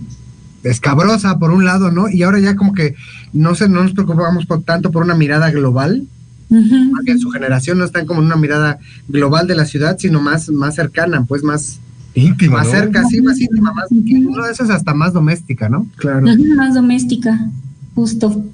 [0.63, 2.09] escabrosa por un lado, ¿no?
[2.09, 2.95] Y ahora ya como que
[3.33, 6.07] no, se, no nos preocupamos por, tanto por una mirada global,
[6.51, 6.91] Uh -huh.
[6.91, 10.21] Más bien su generación no están como en una mirada global de la ciudad, sino
[10.21, 11.79] más, más cercana, pues más
[12.13, 12.57] íntima.
[12.57, 12.73] Más ¿no?
[12.73, 14.27] cerca, sí, más íntima, más, uh -huh.
[14.27, 15.87] uno de esos hasta más doméstica, ¿no?
[15.95, 16.27] Claro.
[16.57, 17.49] Más doméstica,
[17.95, 18.45] justo.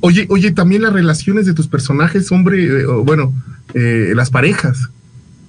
[0.00, 3.32] Oye, oye, también las relaciones de tus personajes, hombre, eh, bueno,
[3.74, 4.90] eh, las parejas.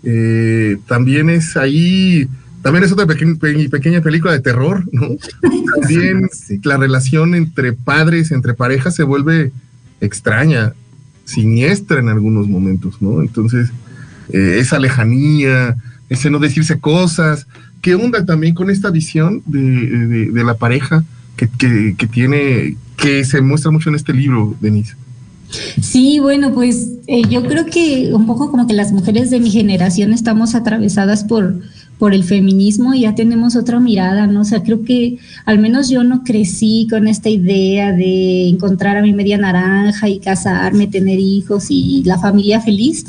[0.03, 2.27] Eh, también es ahí,
[2.61, 3.25] también es otra peque
[3.69, 5.07] pequeña película de terror, ¿no?
[5.81, 6.61] También sí.
[6.63, 9.51] la relación entre padres, entre parejas se vuelve
[10.01, 10.73] extraña
[11.27, 13.21] siniestra en algunos momentos, ¿no?
[13.21, 13.69] Entonces,
[14.29, 15.75] eh, esa lejanía,
[16.09, 17.47] ese no decirse cosas,
[17.81, 21.03] ¿qué onda también con esta visión de, de, la pareja
[21.35, 24.95] que, que, que, tiene, que se muestra mucho en este libro, Denise?
[25.81, 29.49] Sí, bueno, pues eh, yo creo que un poco como que las mujeres de mi
[29.49, 31.59] generación estamos atravesadas por,
[31.97, 34.41] por el feminismo y ya tenemos otra mirada, ¿no?
[34.41, 39.01] O sea, creo que al menos yo no crecí con esta idea de encontrar a
[39.01, 43.05] mi media naranja y casarme, tener hijos y la familia feliz.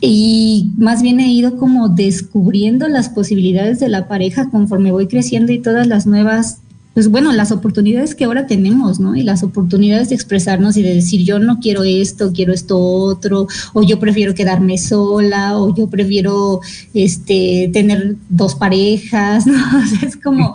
[0.00, 5.52] Y más bien he ido como descubriendo las posibilidades de la pareja conforme voy creciendo
[5.52, 6.61] y todas las nuevas
[6.94, 9.16] pues bueno, las oportunidades que ahora tenemos, ¿no?
[9.16, 13.46] Y las oportunidades de expresarnos y de decir, yo no quiero esto, quiero esto otro,
[13.72, 16.60] o yo prefiero quedarme sola, o yo prefiero
[16.92, 19.54] este, tener dos parejas, ¿no?
[19.54, 20.52] O sea, es como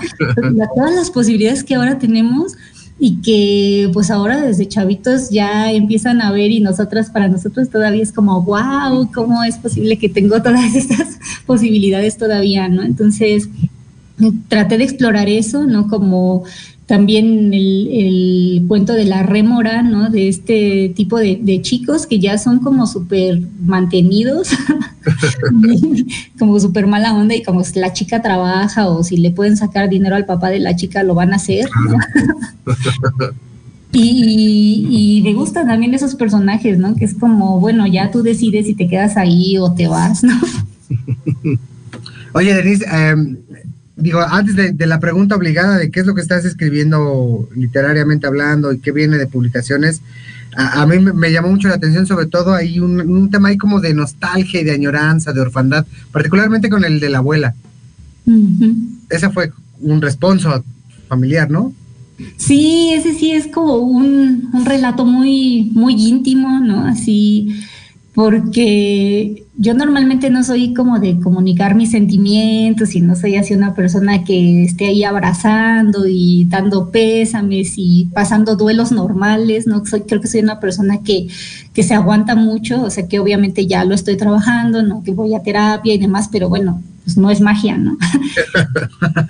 [0.75, 2.53] todas las posibilidades que ahora tenemos
[2.99, 8.01] y que pues ahora desde chavitos ya empiezan a ver y nosotras, para nosotros todavía
[8.01, 12.83] es como, wow, ¿cómo es posible que tengo todas estas posibilidades todavía, ¿no?
[12.83, 13.49] Entonces,
[14.47, 15.87] traté de explorar eso, ¿no?
[15.87, 16.43] Como
[16.87, 20.09] también el, el cuento de la rémora, ¿no?
[20.09, 24.49] De este tipo de, de chicos que ya son como súper mantenidos,
[26.39, 29.89] como súper mala onda y como si la chica trabaja o si le pueden sacar
[29.89, 31.69] dinero al papá de la chica lo van a hacer.
[33.93, 36.93] Y, y me gustan también esos personajes, ¿no?
[36.95, 40.35] Que es como, bueno, ya tú decides si te quedas ahí o te vas, ¿no?
[42.33, 43.37] Oye, Denise, em,
[43.97, 48.27] digo, antes de, de la pregunta obligada de qué es lo que estás escribiendo literariamente
[48.27, 50.01] hablando y qué viene de publicaciones,
[50.55, 53.49] a, a mí me, me llamó mucho la atención, sobre todo hay un, un tema
[53.49, 57.55] ahí como de nostalgia y de añoranza, de orfandad, particularmente con el de la abuela.
[58.25, 58.75] Ujú.
[59.09, 60.63] Ese fue un responso
[61.07, 61.73] familiar, ¿no?
[62.37, 66.85] Sí, ese sí es como un, un relato muy, muy íntimo, ¿no?
[66.85, 67.61] Así,
[68.17, 73.75] porque yo normalmente no soy como de comunicar mis sentimientos y no soy así una
[73.75, 79.85] persona que esté ahí abrazando y dando pésames y pasando duelos normales, ¿no?
[79.85, 81.27] Soy, creo que soy una persona que,
[81.75, 85.03] que se aguanta mucho, o sea que obviamente ya lo estoy trabajando, ¿no?
[85.03, 87.99] Que voy a terapia y demás, pero bueno, pues no es magia, ¿no?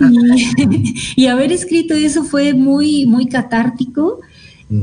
[0.56, 4.20] y, y haber escrito eso fue muy, muy catártico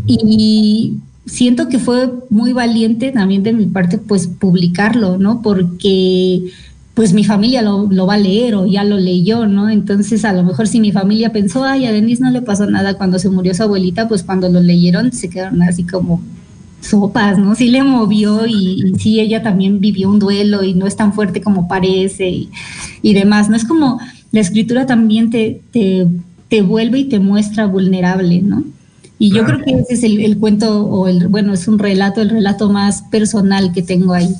[0.06, 5.42] y siento que fue muy valiente también de mi parte, pues publicarlo, ¿no?
[5.42, 6.52] Porque
[6.94, 9.70] pues mi familia lo, va a leer o ya lo leyó, ¿no?
[9.70, 12.94] Entonces a lo mejor si mi familia pensó, ay, a Denise no le pasó nada
[12.94, 16.22] cuando se murió su abuelita, pues cuando lo leyeron se quedaron así como
[16.80, 17.56] sopas, ¿no?
[17.56, 21.12] Sí le movió y, y sí ella también vivió un duelo y no es tan
[21.12, 22.50] fuerte como parece y,
[23.02, 23.58] y demás, ¿no?
[23.58, 24.00] Es como
[24.32, 26.08] la escritura también te, te,
[26.48, 28.64] te vuelve y te muestra vulnerable, ¿no?
[29.18, 32.22] Y yo creo que ese es el, el, cuento, o el, bueno, es un relato,
[32.22, 34.34] el relato más personal que tengo ahí.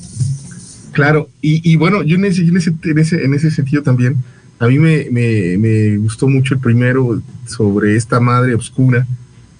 [0.92, 4.16] Claro, y, y bueno, yo en ese, en, ese, en, ese, en ese sentido también,
[4.58, 9.06] a mí me, me, me, gustó mucho el primero sobre esta madre oscura,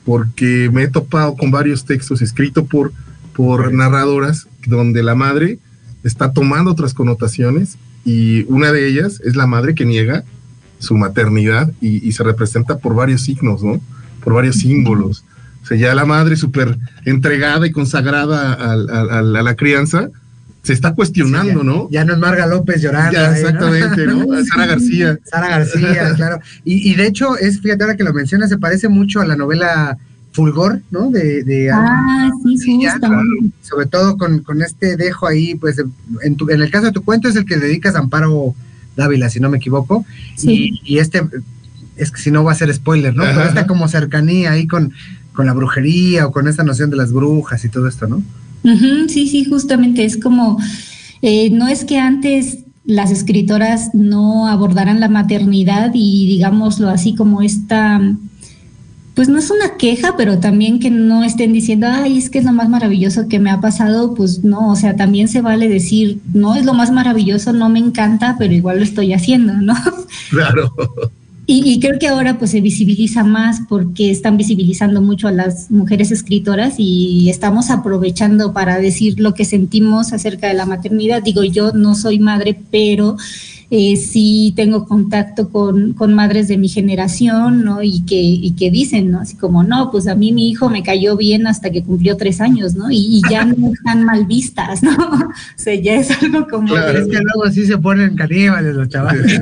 [0.05, 2.93] porque me he topado con varios textos escritos por,
[3.35, 5.59] por narradoras donde la madre
[6.05, 10.25] está tomando otras connotaciones y una de ellas es la madre que niega
[10.79, 13.81] su maternidad y, y se representa por varios signos, ¿no?
[14.27, 15.25] Por varios símbolos.
[15.63, 20.11] O sea, ya la madre súper entregada y consagrada a, a, a, la crianza
[20.65, 21.89] se está cuestionando, sí, ya, ¿no?
[21.93, 23.13] Ya no es Marga López llorando.
[23.13, 24.25] Ya, exactamente, ¿no?
[24.27, 24.45] ¿no?
[24.45, 25.17] Sara García.
[25.23, 26.41] Sara García, claro.
[26.65, 29.37] Y, y, de hecho, es, fíjate ahora que lo mencionas, se parece mucho a la
[29.37, 29.97] novela
[30.33, 31.09] Fulgor, ¿no?
[31.13, 33.23] De, de ah, sí, sí, claro.
[33.63, 35.81] Sobre todo con, con, este dejo ahí, pues,
[36.25, 38.57] en, tu, en el caso de tu cuento es el que dedicas a Amparo
[38.97, 40.05] Dávila, si no me equivoco.
[40.35, 40.81] Sí.
[40.85, 41.23] Y, y este
[41.97, 43.23] es que si no va a ser spoiler, ¿no?
[43.25, 44.93] Pero esta como cercanía ahí con,
[45.33, 48.17] con la brujería o con esta noción de las brujas y todo esto, ¿no?
[48.65, 50.59] Uh -huh, sí, sí, justamente es como,
[51.23, 57.43] eh, no es que antes las escritoras no abordaran la maternidad y digámoslo así como
[57.43, 58.01] esta,
[59.15, 62.45] pues no es una queja, pero también que no estén diciendo, ay, es que es
[62.45, 66.21] lo más maravilloso que me ha pasado, pues no, o sea, también se vale decir,
[66.33, 69.75] no es lo más maravilloso, no me encanta, pero igual lo estoy haciendo, ¿no?
[70.31, 70.73] Claro.
[71.49, 75.71] Y, y, creo que ahora pues se visibiliza más porque están visibilizando mucho a las
[75.71, 81.23] mujeres escritoras y estamos aprovechando para decir lo que sentimos acerca de la maternidad.
[81.23, 83.17] Digo, yo no soy madre, pero
[83.71, 87.83] eh, sí tengo contacto con, con, madres de mi generación, ¿no?
[87.83, 89.21] Y que, y que dicen, ¿no?
[89.21, 92.41] Así como, no, pues a mí mi hijo me cayó bien hasta que cumplió tres
[92.41, 92.91] años, ¿no?
[92.91, 94.97] Y, y ya no están mal vistas, ¿no?
[95.27, 96.69] O sea, ya es algo como...
[96.69, 99.41] Claro, es que luego así se ponen caníbales los chavales.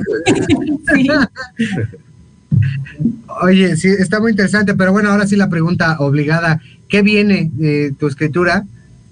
[0.95, 1.09] sí.
[3.43, 7.95] Oye, sí, está muy interesante, pero bueno, ahora sí la pregunta obligada, ¿qué viene de
[7.99, 8.65] tu escritura?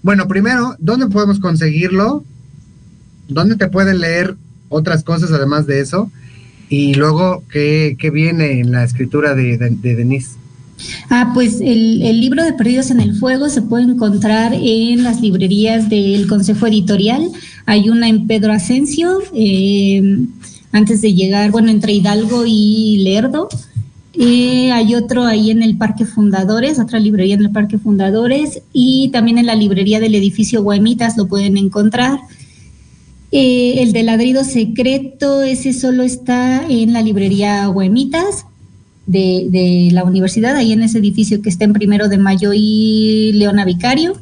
[0.02, 2.24] Bueno, primero, ¿dónde podemos conseguirlo?
[3.28, 4.36] ¿Dónde te pueden leer
[4.72, 6.10] otras cosas además de eso?
[6.68, 10.36] Y luego, ¿qué, qué viene en la escritura de, de, de Denise?
[11.10, 15.20] Ah, pues el, el, libro de Perdidos en el Fuego se puede encontrar en las
[15.20, 17.30] librerías del Consejo Editorial.
[17.66, 20.26] Hay una en Pedro Asensio, eh,
[20.72, 23.48] antes de llegar, bueno, entre Hidalgo y Lerdo.
[24.14, 29.10] Eh, hay otro ahí en el Parque Fundadores, otra librería en el Parque Fundadores y
[29.10, 32.18] también en la librería del edificio Guaymitas lo pueden encontrar.
[33.32, 38.44] Eh, el de ladrido secreto, ese solo está en la librería Guaymitas
[39.06, 43.64] de, la universidad, ahí en ese edificio que está en Primero de Mayo y Leona
[43.64, 44.14] Vicario.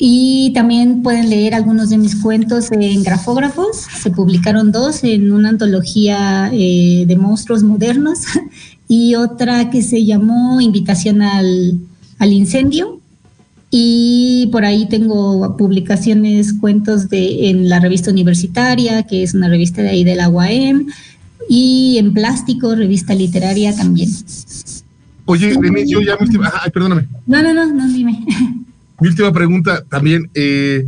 [0.00, 3.86] Y también pueden leer algunos de mis cuentos en grafógrafos.
[4.00, 8.20] Se publicaron dos en una antología eh, de monstruos modernos
[8.88, 11.80] y otra que se llamó Invitación al,
[12.20, 12.97] Incendio.
[13.70, 19.82] Y por ahí tengo publicaciones, cuentos de, en la revista universitaria, que es una revista
[19.82, 20.86] de ahí de la UAM.
[21.48, 24.10] y en plástico, revista literaria también.
[25.24, 27.06] Oye, Denise, yo ya mi última, ay, perdóname.
[27.26, 28.24] No, no, no, no, dime.
[29.00, 30.86] Mi última pregunta también, eh,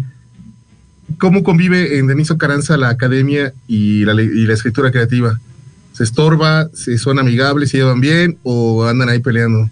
[1.18, 5.38] ¿cómo convive en Denise Caranza la academia y la, y la escritura creativa?
[5.92, 6.68] ¿Se estorba?
[6.72, 7.70] ¿Se son amigables?
[7.70, 8.38] ¿Se llevan bien?
[8.42, 9.70] ¿O andan ahí peleando?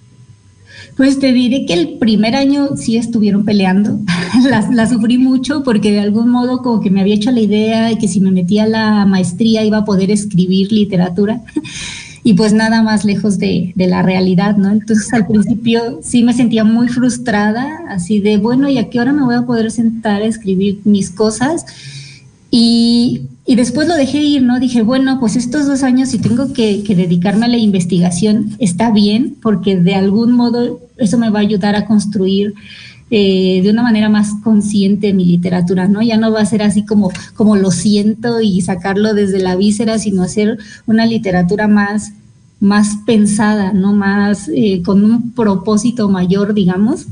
[0.98, 4.00] Pues te diré que el primer año sí estuvieron peleando.
[4.50, 7.86] la, la sufrí mucho porque de algún modo como que me había hecho la idea
[7.86, 11.40] de que si me metía a la maestría iba a poder escribir literatura.
[12.24, 14.70] Y pues nada más lejos de, de la realidad, ¿no?
[14.70, 19.14] Entonces al principio sí me sentía muy frustrada, así de, bueno, ¿y a qué hora
[19.14, 21.64] me voy a poder sentar a escribir mis cosas?
[22.50, 24.60] Y, y después lo dejé ir, ¿no?
[24.60, 29.38] Dije, bueno, pues estos dos años si tengo que, dedicarme a la investigación, está bien,
[29.40, 32.52] porque de algún modo eso me va a ayudar a construir
[33.10, 36.02] eh, de una manera más consciente mi literatura, ¿no?
[36.02, 39.98] Ya no va a ser así como, como lo siento y sacarlo desde la víscera,
[39.98, 42.12] sino hacer una literatura más,
[42.60, 43.94] más pensada, ¿no?
[43.94, 47.06] Más eh, con un propósito mayor, digamos.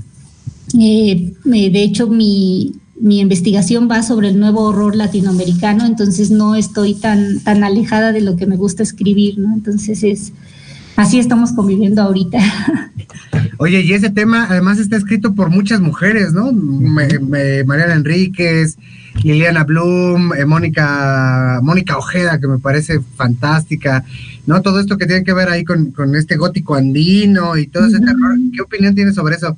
[0.78, 6.94] Eh, de hecho, mi, mi investigación va sobre el nuevo horror latinoamericano, entonces no estoy
[6.94, 9.52] tan, tan alejada de lo que me gusta escribir, ¿no?
[9.54, 10.32] Entonces es
[10.96, 12.38] así estamos conviviendo ahorita.
[13.58, 16.52] Oye, y ese tema además está escrito por muchas mujeres, ¿no?
[16.52, 18.76] Me- me- Mariana Enríquez,
[19.22, 24.04] Liliana Bloom, eh, Mónica, Mónica Ojeda, que me parece fantástica,
[24.46, 24.60] ¿no?
[24.62, 27.98] Todo esto que tiene que ver ahí con, con este gótico andino y todo ese
[28.00, 28.36] terror.
[28.54, 29.56] ¿Qué opinión tienes sobre eso?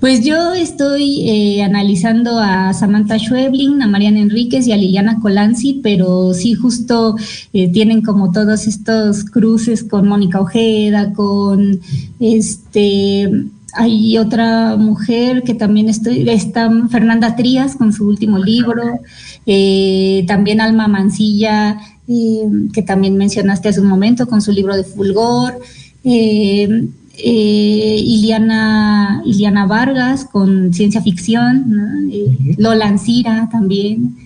[0.00, 5.80] Pues yo estoy eh, analizando a Samantha Schweblin, a Mariana Enríquez y a Liliana Colanzi,
[5.82, 7.16] pero sí justo
[7.52, 11.80] eh, tienen como todos estos cruces con Mónica Ojeda, con
[12.20, 13.30] este
[13.76, 19.00] hay otra mujer que también estoy, está Fernanda Trías con su último libro,
[19.46, 25.58] eh, también Alma Mancilla, que también mencionaste hace un momento con su libro de Fulgor,
[26.04, 26.86] eh,
[27.16, 32.12] eh, Iliana, Iliana Vargas con ciencia ficción, ¿no?
[32.12, 34.16] Eh, Lola Ancira también.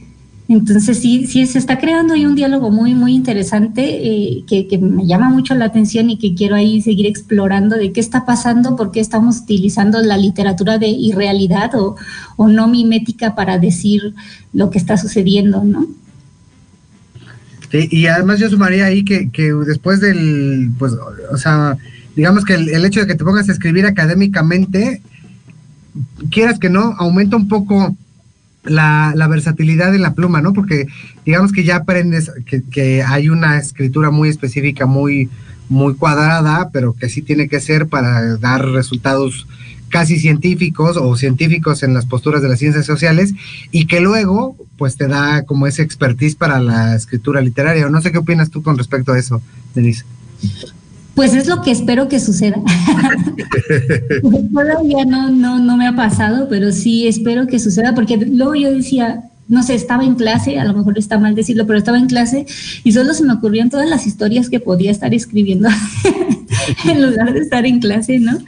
[0.48, 4.78] Entonces sí, sí se está creando ahí un diálogo muy, muy interesante eh, que, que
[4.78, 8.74] me llama mucho la atención y que quiero ahí seguir explorando de qué está pasando,
[8.74, 11.96] por qué estamos utilizando la literatura de irrealidad o,
[12.36, 14.14] o no mimética para decir
[14.54, 15.86] lo que está sucediendo, ¿no?
[17.70, 20.94] Sí, y además yo sumaría ahí que, que después del, pues,
[21.30, 21.76] o sea,
[22.18, 25.00] digamos que el, hecho de que te pongas a escribir académicamente,
[26.32, 27.94] quieras que no, aumenta un poco
[28.64, 30.52] la, la versatilidad de la pluma, ¿no?
[30.52, 30.88] Porque
[31.24, 35.30] digamos que ya aprendes que, que hay una escritura muy específica, muy,
[35.68, 39.46] muy cuadrada, pero que sí tiene que ser para dar resultados
[39.88, 43.32] casi científicos o científicos en las posturas de las ciencias sociales
[43.70, 47.88] y que luego pues te da como ese expertise para la escritura literaria.
[47.88, 49.40] No sé qué opinas tú con respecto a eso,
[49.72, 50.04] Denise.
[51.18, 52.62] Pues es lo que espero que suceda.
[54.54, 58.70] Todavía no, no, no me ha pasado, pero sí espero que suceda, porque luego yo
[58.70, 62.06] decía, no sé, estaba en clase, a lo mejor está mal decirlo, pero estaba en
[62.06, 62.46] clase
[62.84, 65.68] y solo se me ocurrían todas las historias que podía estar escribiendo
[66.88, 68.38] en lugar de estar en clase, ¿no?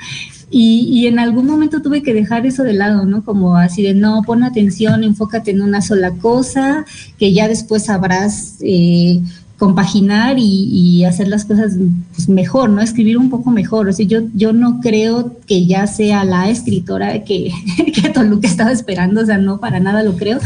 [0.53, 3.25] Y, y, en algún momento tuve que dejar eso de lado, ¿no?
[3.25, 6.85] Como así de, no, pon atención, enfócate en una sola cosa,
[7.19, 9.23] que ya después sabrás eh,
[9.61, 11.75] compaginar y, hacer las cosas
[12.17, 12.81] pues, mejor, ¿no?
[12.81, 13.89] Escribir un poco mejor.
[13.89, 17.53] O sea, yo, yo no creo que ya sea la escritora que,
[17.95, 20.39] que Toluca estaba esperando, o sea, no, para nada lo creo,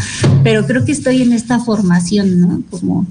[0.43, 2.63] pero creo que estoy en esta formación, ¿no?
[2.71, 3.07] Como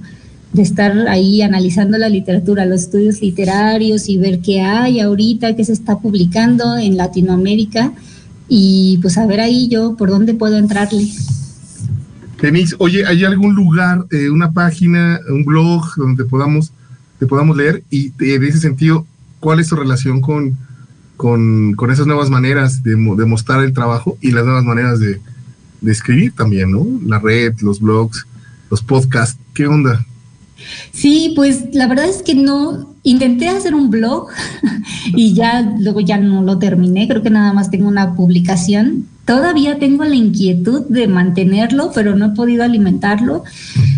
[0.52, 5.64] de estar ahí analizando la literatura, los estudios literarios y ver qué hay ahorita, qué
[5.64, 7.94] se está publicando en Latinoamérica
[8.50, 11.08] y pues a ver ahí yo por dónde puedo entrarle.
[12.44, 16.74] Denise, oye, ¿hay algún lugar, eh, una página, un blog donde podamos,
[17.18, 17.86] te podamos leer?
[17.90, 19.08] Y en ese sentido,
[19.40, 20.58] ¿cuál es tu relación con,
[21.16, 25.22] con, con esas nuevas maneras de, de, mostrar el trabajo y las nuevas maneras de,
[25.80, 26.86] de escribir también, ¿no?
[27.06, 28.28] La red, los blogs,
[28.70, 30.06] los podcasts, ¿qué onda?
[30.92, 34.28] Sí, pues la verdad es que no, intenté hacer un blog
[35.16, 39.08] y ya luego ya no lo terminé, creo que nada más tengo una publicación.
[39.26, 43.44] Todavía tengo la inquietud de mantenerlo, pero no he podido alimentarlo.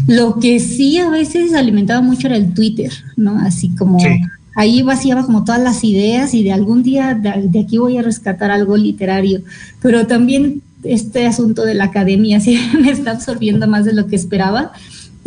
[0.07, 3.39] Lo que sí a veces alimentaba mucho era el Twitter, ¿no?
[3.39, 4.07] Así como sí.
[4.55, 8.03] ahí vaciaba como todas las ideas y de algún día de, de aquí voy a
[8.03, 9.41] rescatar algo literario,
[9.81, 14.15] pero también este asunto de la academia sí me está absorbiendo más de lo que
[14.15, 14.73] esperaba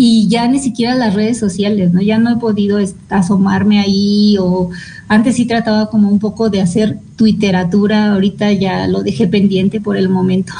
[0.00, 2.00] y ya ni siquiera las redes sociales, ¿no?
[2.00, 2.78] Ya no he podido
[3.10, 4.70] asomarme ahí o
[5.08, 9.96] antes sí trataba como un poco de hacer twitteratura, ahorita ya lo dejé pendiente por
[9.96, 10.52] el momento.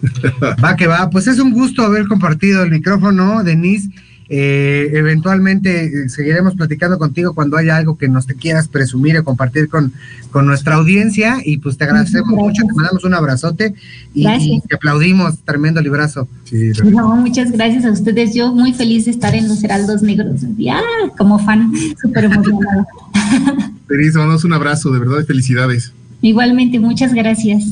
[0.64, 3.90] Va que va, pues es un gusto haber compartido el micrófono, Denise.
[4.32, 9.24] Eh, eventualmente eh, seguiremos platicando contigo cuando haya algo que nos te quieras presumir o
[9.24, 9.92] compartir con,
[10.30, 11.38] con nuestra audiencia.
[11.44, 12.46] Y pues te agradecemos Gracias.
[12.46, 13.74] mucho, te mandamos un abrazote
[14.14, 15.40] y, y te aplaudimos.
[15.40, 16.28] Tremendo librazo.
[16.44, 18.32] Sí, No, muchas gracias a ustedes.
[18.32, 20.42] Yo muy feliz de estar en los Heraldos Negros.
[20.56, 20.80] Ya,
[21.18, 22.86] como fan, súper emocionada.
[23.88, 25.92] Denise, mandamos un abrazo, de verdad, felicidades.
[26.22, 27.64] Igualmente, muchas gracias.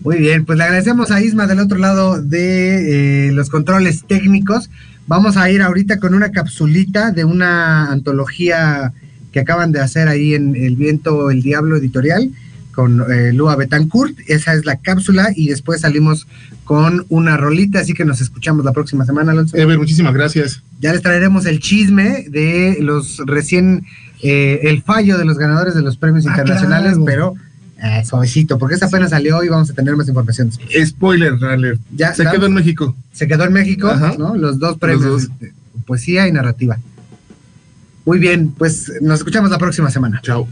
[0.00, 4.68] Muy bien, pues le agradecemos a Isma del otro lado de eh, los controles técnicos.
[5.06, 8.92] Vamos a ir ahorita con una capsulita de una antología
[9.32, 12.30] que acaban de hacer ahí en El Viento, el Diablo Editorial
[12.72, 14.18] con eh, Lua Betancourt.
[14.26, 16.26] Esa es la cápsula y después salimos
[16.64, 19.56] con una rolita, así que nos escuchamos la próxima semana, Alonso.
[19.56, 20.62] Ever, muchísimas gracias.
[20.80, 23.86] Ya les traeremos el chisme de los recién,
[24.22, 27.04] eh, el fallo de los ganadores de los premios Ah, internacionales, claro.
[27.06, 27.34] pero
[27.82, 30.50] eh, suavecito, porque esa apenas salió y vamos a tener más información.
[30.84, 31.80] Spoiler, alert.
[31.94, 32.96] Ya, Se quedó en México.
[33.12, 34.14] Se quedó en México, Ajá.
[34.18, 34.34] ¿no?
[34.34, 35.48] Los dos premios, Los dos.
[35.86, 36.78] poesía y narrativa.
[38.04, 40.20] Muy bien, pues nos escuchamos la próxima semana.
[40.22, 40.46] Chao.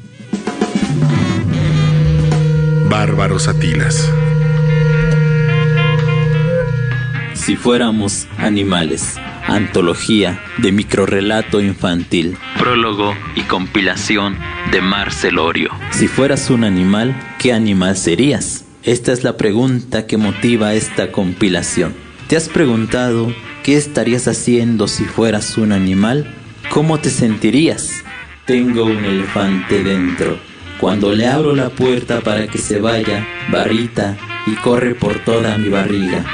[2.90, 4.08] Bárbaros Atilas.
[7.34, 9.16] Si fuéramos animales.
[9.46, 12.36] Antología de microrrelato infantil.
[12.64, 14.38] Prólogo y compilación
[14.72, 15.68] de Marcelorio.
[15.90, 18.64] Si fueras un animal, ¿qué animal serías?
[18.82, 21.92] Esta es la pregunta que motiva esta compilación.
[22.26, 23.30] ¿Te has preguntado
[23.62, 26.34] qué estarías haciendo si fueras un animal?
[26.70, 28.02] ¿Cómo te sentirías?
[28.46, 30.38] Tengo un elefante dentro.
[30.80, 35.68] Cuando le abro la puerta para que se vaya, barrita y corre por toda mi
[35.68, 36.24] barriga.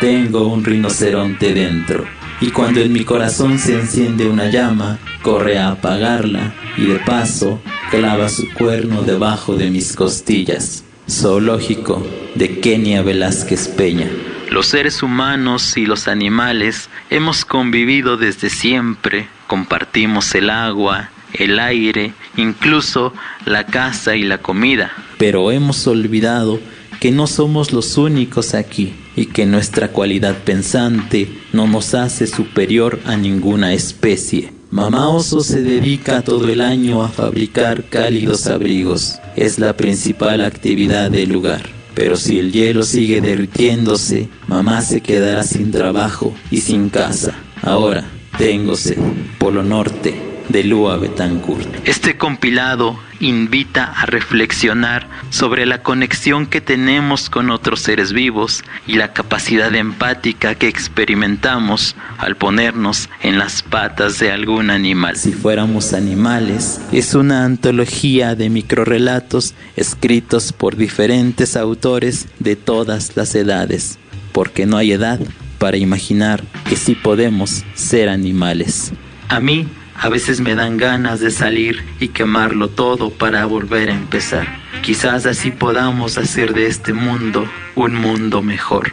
[0.00, 2.06] Tengo un rinoceronte dentro.
[2.40, 7.60] Y cuando en mi corazón se enciende una llama, corre a apagarla y de paso
[7.90, 10.84] clava su cuerno debajo de mis costillas.
[11.10, 12.06] Zoológico
[12.36, 14.08] de Kenia Velázquez Peña.
[14.52, 22.12] Los seres humanos y los animales hemos convivido desde siempre, compartimos el agua, el aire,
[22.36, 23.12] incluso
[23.46, 24.92] la casa y la comida.
[25.18, 26.60] Pero hemos olvidado
[27.00, 33.00] que no somos los únicos aquí y que nuestra cualidad pensante no nos hace superior
[33.06, 34.55] a ninguna especie.
[34.70, 39.20] Mamá Oso se dedica todo el año a fabricar cálidos abrigos.
[39.36, 41.62] Es la principal actividad del lugar.
[41.94, 47.34] Pero si el hielo sigue derritiéndose, mamá se quedará sin trabajo y sin casa.
[47.62, 48.04] Ahora,
[48.38, 48.98] tengo sed.
[49.38, 51.68] Polo Norte, de Lua Betancourt.
[51.84, 58.96] Este compilado invita a reflexionar sobre la conexión que tenemos con otros seres vivos y
[58.96, 65.16] la capacidad empática que experimentamos al ponernos en las patas de algún animal.
[65.16, 73.34] Si fuéramos animales, es una antología de microrrelatos escritos por diferentes autores de todas las
[73.34, 73.98] edades,
[74.32, 75.20] porque no hay edad
[75.58, 78.92] para imaginar que sí podemos ser animales.
[79.28, 79.66] A mí
[79.98, 84.46] a veces me dan ganas de salir y quemarlo todo para volver a empezar.
[84.82, 88.92] Quizás así podamos hacer de este mundo un mundo mejor.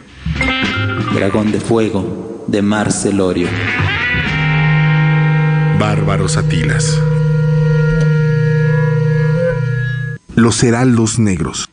[1.14, 3.48] Dragón de Fuego de Marcelorio.
[5.78, 7.00] Bárbaros Atilas.
[10.34, 11.68] Los Heraldos Negros.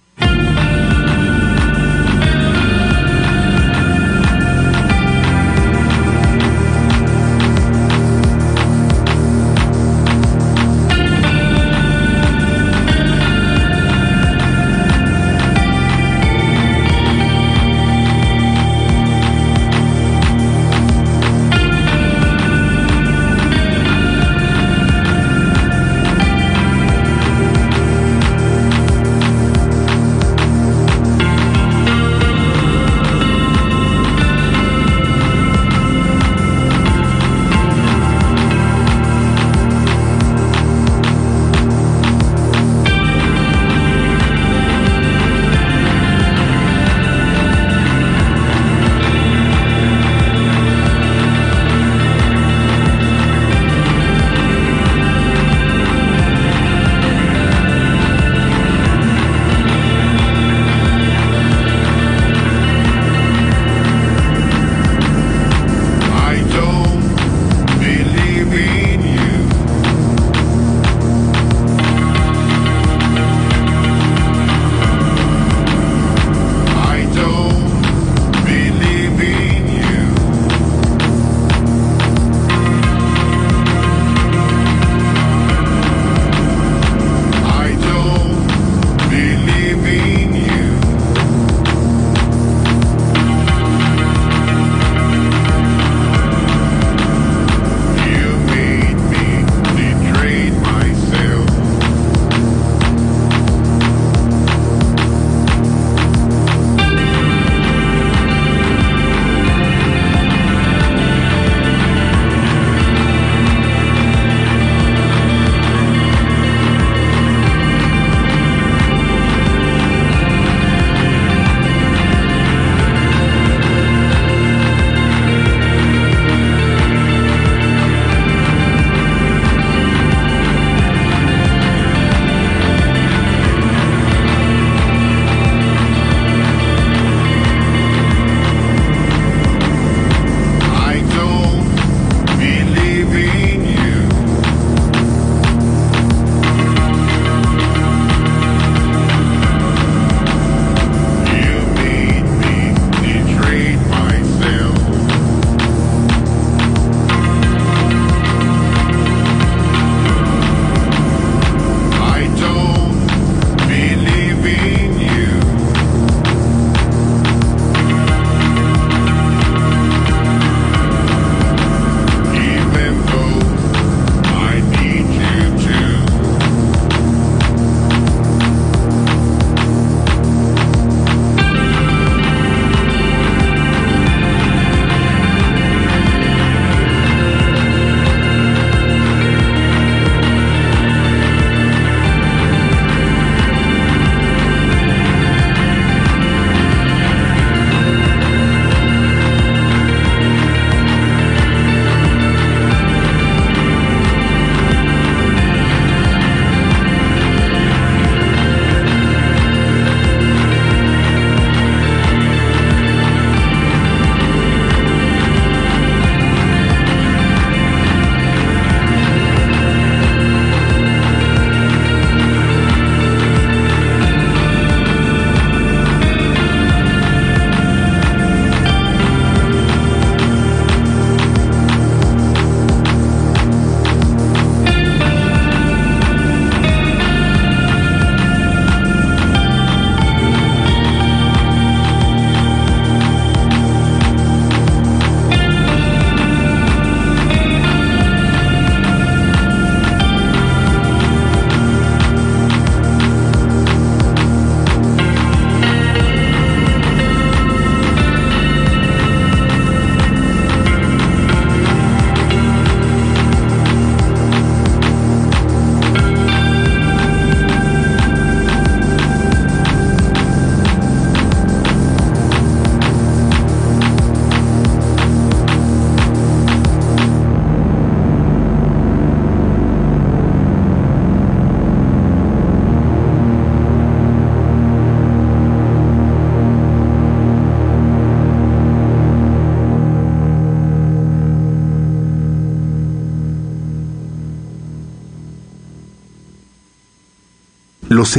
[298.01, 298.17] Los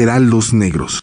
[0.55, 1.01] negros.